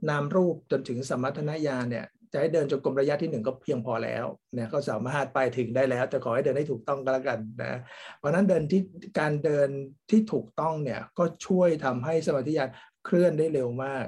[0.08, 4.24] นามรูปจนถึงสมรรถนญาณเนี่ยจะให้เดินจงกรมระยะที่หนึ่งก็เพียงพอแล้ว
[4.54, 7.80] เนี่ยก็สามารถไปถึงได้แล้ว แต่ขอให้เดินให้ถูกต้องก็แล้วกันนะ
[8.18, 8.82] เพราะนั้นเดินที่
[9.18, 9.68] การเดิน
[10.10, 12.70] ที่ถูกต้องเนี่ยก็ช่วยทำให้สมาธิญาณ
[13.04, 14.06] เคลื่อนได้เร็วมาก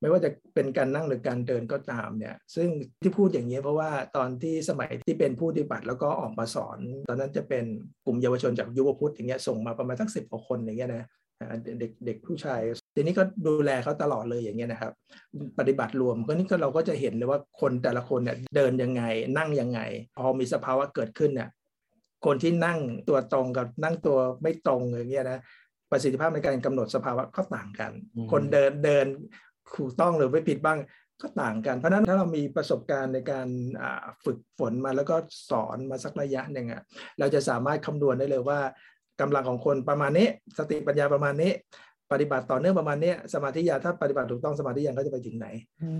[0.00, 2.68] ไม่ว่าจะเป็นการนั่งหรือการเดินก็ตามเนี่ย ซึ่ง
[3.02, 7.64] ที่พูดอย่างนี้เพราะว่าตอนที่สมัยที่เป็นผู้ปฏิบัติแล้วก็ออกมาสอน ตอนนั้นจะเป็น
[8.04, 11.06] กลุ่มเยาวชนจากยุวพุทธอย่างเงี้ยส่งมาประมาณสักสิบกว่าคนอย่างเงี้ยนะ
[11.80, 12.60] เด็กเด็กผู้ชาย
[12.94, 14.92] ทีนี้ก็ดูแลเขาตลอดเลยอย่างเงี้ยนะครับ
[15.58, 19.02] ปฏิบัติรวมก็นี่ก็เราก็จะเห็นเลยว่าคนแต่ละคนเนี่ยเดินยังไง
[19.38, 19.80] นั่งยังไง
[20.16, 21.48] พอมีสภาวะเกิดขึ้นเนี่ย
[22.26, 22.78] คนที่นั่ง
[23.08, 25.40] ตัวตรงกับนั่งตัวไม่ตรงอย่างเงี้ยนะ
[25.90, 27.92] ประสิทธิภาพในการกำหนดสภาวะก็ต่างกัน
[28.32, 29.06] คนเดินเดิน
[29.76, 30.78] ถูกต้องหรือไม่ผิดบ้าง
[31.22, 33.48] ก็ต่างกัน เพราะนั้นถ้าเรามีประสบการณ์ในการ
[34.24, 35.16] ฝึกฝนมาแล้วก็
[35.50, 36.82] สอนมาสักระยะหนึ่งอะ
[37.18, 38.60] เราจะสามารถคำนวณได้เลยว่า
[39.20, 41.52] กำลังของคนประมาณนี้ สติปัญญาประมาณนี้
[42.12, 45.46] ปฏิบัติต่อเนื่องประมาณนี้สมาธิญาถ้าปฏิบัติถูกต้องสมาธิญาณก็จะไปถึงไหน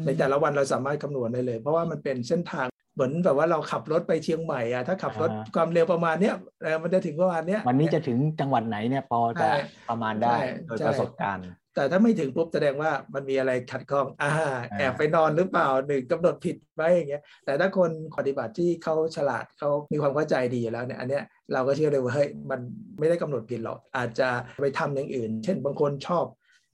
[0.05, 6.35] ในแต่ละวันเราสามารถคำนวณได้เลย เพราะว่ามันเป็นเส้นทางเหมือนแบบว่าเราขับรถไปเชียงใหม่อะถ้าขับรถความเร็วประมาณเนี้ย
[6.83, 9.49] มันจะถึงประมาณเนี้ยวันนี้จะถึงจังหวัดไหนเนี่ยพอจะ
[9.91, 11.45] ประมาณได้โดยประสบการณ์
[11.75, 14.31] แต่ถ้าไม่ถึงปุ๊บแสดงว่ามันมีอะไรขัดข้องอ่า
[14.79, 22.61] แอบไปนอนหรือเปล่าหนึ่งกำหนดผิดไว้อย่างเงี้ยแต่ถ้าคนปฏิบัติที่เขาฉลาดเขามีความเข้าใจดีแล้วเนี่ยอันเนี้ยเราก็เชื่อเลยว่าเฮ้ยมัน
[22.99, 24.29] ไม่ได้กำหนดผิดหรอกอาจจะ
[24.61, 26.25] ไปทำอย่างอื่น เช่นบางคนชอบ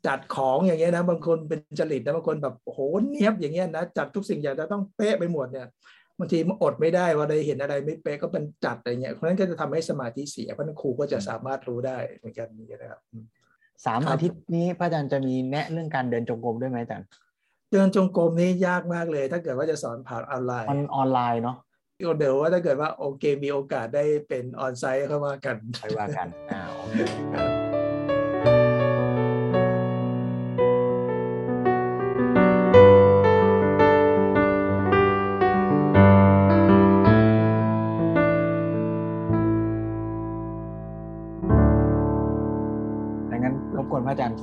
[0.06, 2.78] จัดของอย่างเงี้ยนะบางคนเป็นจริตนะบางคนแบบโห
[3.10, 5.66] เนี้ยบอย่างเงี้ยนะจัดทุกสิ่งอย่างจะต้องเป๊ะไปหมดเนี่ย
[6.18, 13.00] บางทีมันอดไม่ได้ว่าได้เห็นอะไรไม่เป๊ะก็เป็นจัดอะไรเงี้ยเพราะนั้นก็จะทำให้สมาธิเสียเพราะนั้นครูก็จะสามารถรู้ได้เหมือนกันนี่นะครับ
[13.86, 17.06] สามอาทิตย์นี้พระอาจารย์จะมีแนะเรื่องการเดินจงกรมด้วยไหมอาจารย์
[17.72, 21.56] เดินจงกรมนี่ยากมากเลย ถ้าเกิดว่าจะสอนผ่านออนไลน์มันออนไลน์เนาะ
[22.18, 27.55] เดี๋ยวว่าถ้าเกิดว่าโอเคมีโอกาสได้เป็นออนไซต์เข้ามากันไปว่ากันอ่าโอเค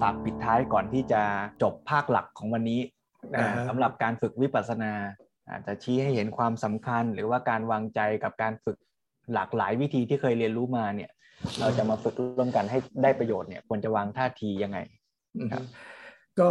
[0.03, 1.21] ฝากปิดท้ายก่อนที่จะ
[1.63, 2.81] จบภาคหลักของวันนี้
[3.69, 4.93] สำหรับการฝึกวิปัสสนา
[5.49, 8.77] อาจจะชี้ให้เห็นความสำคัญ หรือว่าการวางใจกับการฝึก
[9.33, 11.11] หลากหลายวิธีที่เคยเรียนรู้มาเนี่ย
[11.59, 14.77] เราจะมาฝึกร่วมกันให้ได้ประโยชน์เนี่ยควรจะวางท่าทียังไง
[15.51, 15.63] ครับ
[16.39, 16.49] ก็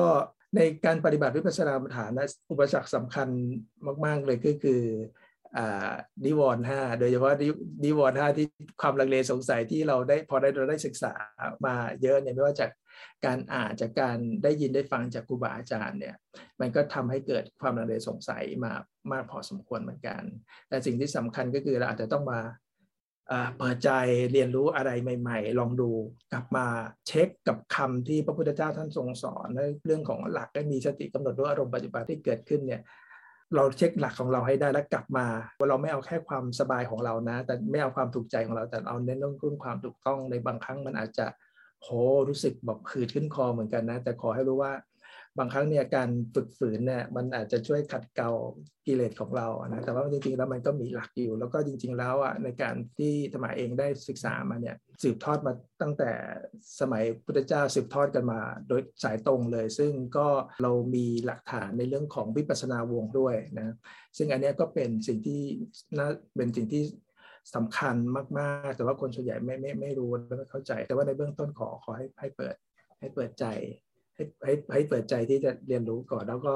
[0.56, 3.28] ในการปฏิบัติวิปัสสนาฐานนะอุปสรรคสำคัญ
[4.06, 4.80] มาก ๆ เลยก็คือ
[6.24, 7.32] นิวรณ์ห้าโดยเฉพาะ
[7.84, 8.46] นิวรณ์ห้าที่
[8.80, 11.12] ความลังเลสงสัยที่เราได้พอได้เราได้ศึกษา
[11.66, 12.70] มาเยอะเนี่ยไม่ว่าจาก
[13.26, 16.16] การอ่านจากการได้ยินได้ฟังจากครูบาอาจารย์เนี่ย
[16.60, 18.72] มันก็ทำให้เกิดความลังเลสงสัยมา
[19.12, 20.22] มากพอสมควรเหมือนกัน
[20.68, 22.40] แต่สิ่งที่สำคัญก็คือเราอาจจะต้องมา
[23.58, 23.90] เปิดใจ
[24.32, 25.90] เรียนรู้อะไรใหม่ ๆ ลองดู
[26.32, 26.66] กลับมา
[27.06, 32.82] เช็คกับคำที่พระพุทธเจ้าท่านทรงสอนในเรื่องของหลักให้มีสติกำหนดรู้อารมณ์ปัจจุบันที่เกิดขึ้นเนี่ย
[33.56, 35.26] เราเช็คหลักของเราให้ได้แล้วกลับมา
[35.58, 41.26] ว่าเราไม่เอาแค่ความสบายของเรานะ แต่ไม่เอาความถูกใจของเราแต่เอาเน้นเรื่องความถูกต้องในบางครั้งมันอาจจะ
[41.82, 41.88] โห
[42.28, 44.72] รู้สึกแบบขืดขึ้นคอเหมือนกันนะ แต่ขอให้รู้ว่า
[45.38, 48.30] บางครั้งเนี่ยการฝึกฝืนเนี่ยมันอาจจะช่วยขัดเกลา
[48.86, 55.52] กิเลสของเรานะแต่ว่าจริงๆแล้วมันก็มีหลักอยู่ แล้วก็จริง ๆ แล้วอะในการที่ธรรมาเองได้ศึกษามาเนี่ยสืบทอดมา
[55.82, 56.10] ตั้งแต่
[56.80, 60.28] สมัยพุทธเจ้าสืบทอดกันมา โดยสายตรงเลย ซึ่งก็
[60.62, 63.74] เรามีหลักฐานในเรื่องของวิปัสสนาวงด้วยนะ
[64.16, 65.42] ซึ่งอันนี้ก็เป็นสิ่งที่
[65.98, 66.82] น่าเป็นสิ่งที่
[67.54, 67.96] สำคัญ
[68.38, 72.54] มากๆ แต่ว่าคนส่วนใหญ่ไม่ไม่ไม่รู้และไม่เข้าใจ แต่ว่าในเบื้องต้นขอขอให้ให้เปิด
[73.00, 73.44] ให้เปิดใจ
[74.14, 76.54] ให้ให้ให้เปิดใจที่จะเรียนรู้ก่อนแล้วก็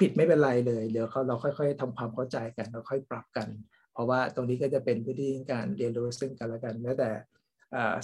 [0.00, 3.48] ผิดไม่เป็นไรเลยเดี๋ยวเขาเราค่อย ๆทำความเข้าใจกันเราค่อยปรับกัน
[3.92, 7.10] เพราะว่าตรงนี้ก็จะเป็นพื้นที่การเรียนรู้ซึ่งกันและกันแม้แต่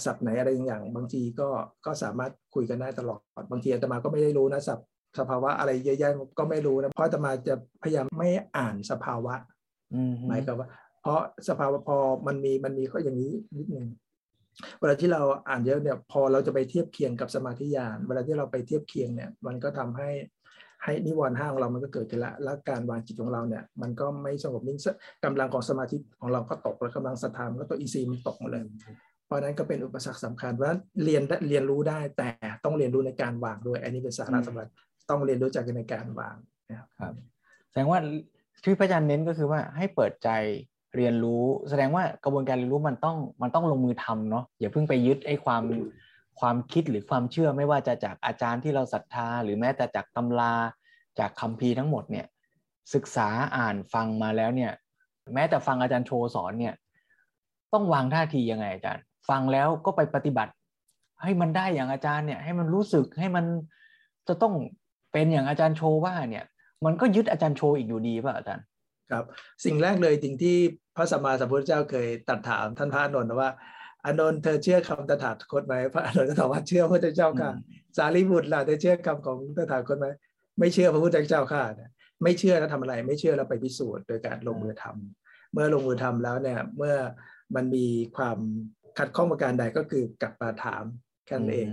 [0.05, 1.49] ศัพท์ไหนอะไรอย่างบางทีก็
[1.85, 3.19] ก็สามารถคุยกันได้ตลอด
[3.51, 4.87] บางทีอาตมาก็ไม่ได้รู้นะศัพท์
[5.19, 9.35] สภาวะอะไรเยอะแยะก็ไม่รู้นะเพราะอาตมาจะพยายามไม่อ่านสภาวะ
[10.27, 10.67] หมายกับว่า
[11.01, 11.97] เพราะสภาวะพอ
[12.27, 13.87] มันมีมันมีก็อย่างนี้นิดนึง
[14.79, 20.09] เวลาที่เราอ่านเยอะเนี่ยพอเราจะไปเทียบเคียงกับสมาธิญาณเวลาที่เราไปเทียบเคียงเนี่ยมันก็ทำให้
[20.83, 24.77] ให้นิวรณ์ห้าของเรามันก็เกิดขึ้นละแล้วการวางจิตของเราเนี่ยมันก็ไม่สงบนิ่ง
[25.25, 28.63] กำลังของสมาธิของเราก็ตกแล้วกำลังสถานก็ตัวอีซีมันตกหมดเลย
[29.25, 32.29] เพราะนั้นก็เป็นอุปสรรคสำคัญเพราะฉะนั้นเรียนเรียนรู้ได้แต่
[32.65, 34.67] ต้องเรียนรู้ในการวางด้วย อันนี้เป็นสาระสำคัญ
[35.09, 36.35] ต้องเรียนรู้จักในการวาง
[36.69, 37.13] นะครับ
[37.69, 37.99] แสดงว่า
[38.63, 40.29] ที่พระอาจารย์เน้นก็คือว่าให้เปิดใจ
[40.95, 45.63] เรียนรู้แสดงว่ากระบวนการเรียนรู้มันต้องมันต้องลงมือทำเนาะอย่าเพิ่งไปยึดไอ้ความ
[46.39, 50.53] ความคิดหรือความเชื่อไม่ว่าจะจากอาจารย์ที่เราศรัทธา หรือแม้แต่จากตำรา
[51.19, 52.25] จากคัมภีร์ทั้งหมดเนี่ย
[52.93, 54.71] ศึกษาอ่านฟังมาแล้วเนี่ย
[55.33, 56.73] แม้แต่ฟังอาจารย์โชสอนเนี่ย
[57.73, 60.53] ต้องวางท่าทียังไงอาจารย์ ฟังแล้วก็ไปปฏิบัติ
[61.23, 63.45] ให้มันได้อย่างอาจารย์เนี่ย ให้มันรู้สึกให้มัน
[64.27, 64.53] จะต้อง
[65.11, 66.45] เป็นอย่างอาจารย์โชว่าเนี่ย
[66.85, 68.63] มันก็ยึดอาจารย์โชอีกอยู่ดีป่ะอาจารย์
[69.11, 69.23] ครับ
[69.65, 70.57] สิ่งแรกเลยสิ่งที่
[70.95, 73.49] พระสัมมาสัมพุทธเจ้าเคยตัดถามท่านพระอนุนว่า
[74.05, 77.51] อานนท์เธอเชื่อคำตถาคตไหมพระอานนท์ก็ตอบว่าเชื่อพระพุทธเจ้าค่ะ
[77.97, 80.07] สารีบุตรล่ะเธอเชื่อคำของตถาคตไหม
[80.59, 81.63] ไม่เชื่อพระพุทธเจ้าค่ะ
[82.23, 86.95] ไม่เชื่อแล้วทำอะไร ไม่เชื่อแล้วไปพิสูจน์โดยการลงมือทำเมื่อลงมือทำแล้วเนี่ยเมื่อ
[87.55, 87.87] มันมี
[88.17, 88.37] ความ
[88.97, 90.83] ขัดข้องประการใดก็คือกลับมาถาม
[91.25, 91.67] แค่นั้นเอง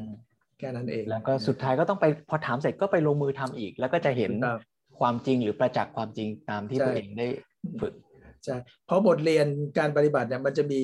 [0.59, 4.33] แค่นั้นเองแล้วก็สุดท้ายก็ต้องไปพอถามเสร็จก็ไปลงมือทำอีก แล้วก็จะเห็น
[5.01, 7.27] ความจริงหรือประจักษ์ความจริงตามที่ตัวเองได้
[7.81, 7.95] ฝึก
[8.45, 9.47] ใช่เพราะบทเรียน
[9.79, 10.81] การปฏิบัติเนี่ยมันจะมี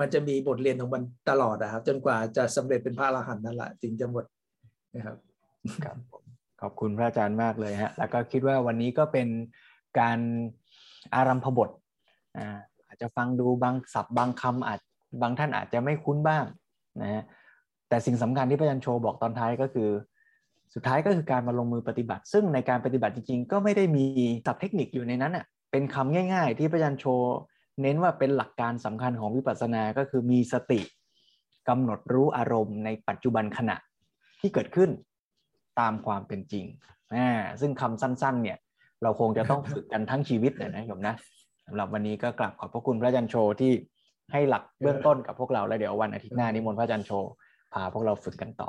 [0.00, 4.24] มันจะมีบทเรียนของมันตลอดนะครับ จนกว่าจะสำเร็จเป็นพระอรหันต์นั่นแหละจึงจะหมด
[4.94, 5.16] นะครับ
[5.84, 5.96] ครับ
[6.60, 9.28] ขอบคุณพระอาจารย์มากเลยฮะแล้วก็คิดว่าวันนี้ก็เป็น
[10.00, 10.18] การ
[11.14, 11.70] อารัมพบท
[12.38, 14.80] อ่าอาจจะฟังดูบางศัพท์บางคำอาจ
[15.22, 16.44] บางท่านอาจจะไม่คุ้นบ้าง
[17.02, 17.22] นะฮะ
[17.88, 19.88] แต่สิ่งสำคัญที่พระอาจารย์โชบอกตอนท้ายก็คือ
[20.74, 24.04] สุดท้ายก็คือการมาลงมือปฏิบัติ ซึ่งในการปฏิบัติจริงๆ ก็ไม่ได้มี
[24.46, 27.04] ศัพท์เทคนิคอยู่ในนั้นอะเป็นคำง่ายๆ ที่พระอาจารย์โช
[27.82, 30.80] เน้นว่าเป็นหลักการสำคัญของวิปัสสนาก็คือมีสติ
[31.68, 33.76] กำหนดรู้อารมณ์ในปัจจุบันขณะ
[34.40, 34.90] ที่เกิดขึ้น
[35.80, 36.64] ตามความเป็นจริง
[37.14, 37.28] อ่า
[37.60, 38.58] ซึ่งคำสั้นๆ เนี่ย
[39.02, 41.14] เราคงจะต้องฝึกกันทั้งชีวิตเลยนะโยมนะ
[41.66, 43.72] สำหรับวันนี้ก็กลับขอบพระคุณพระอาจารย์โชที่
[44.32, 47.10] ให้หลักเบื้องต้นกับพวกเราแล้วเดี๋ยววันอาทิตย์หน้านิมนต์พระอาจารย์โช
[47.72, 48.68] พาพวกเราฝึกกันต่อ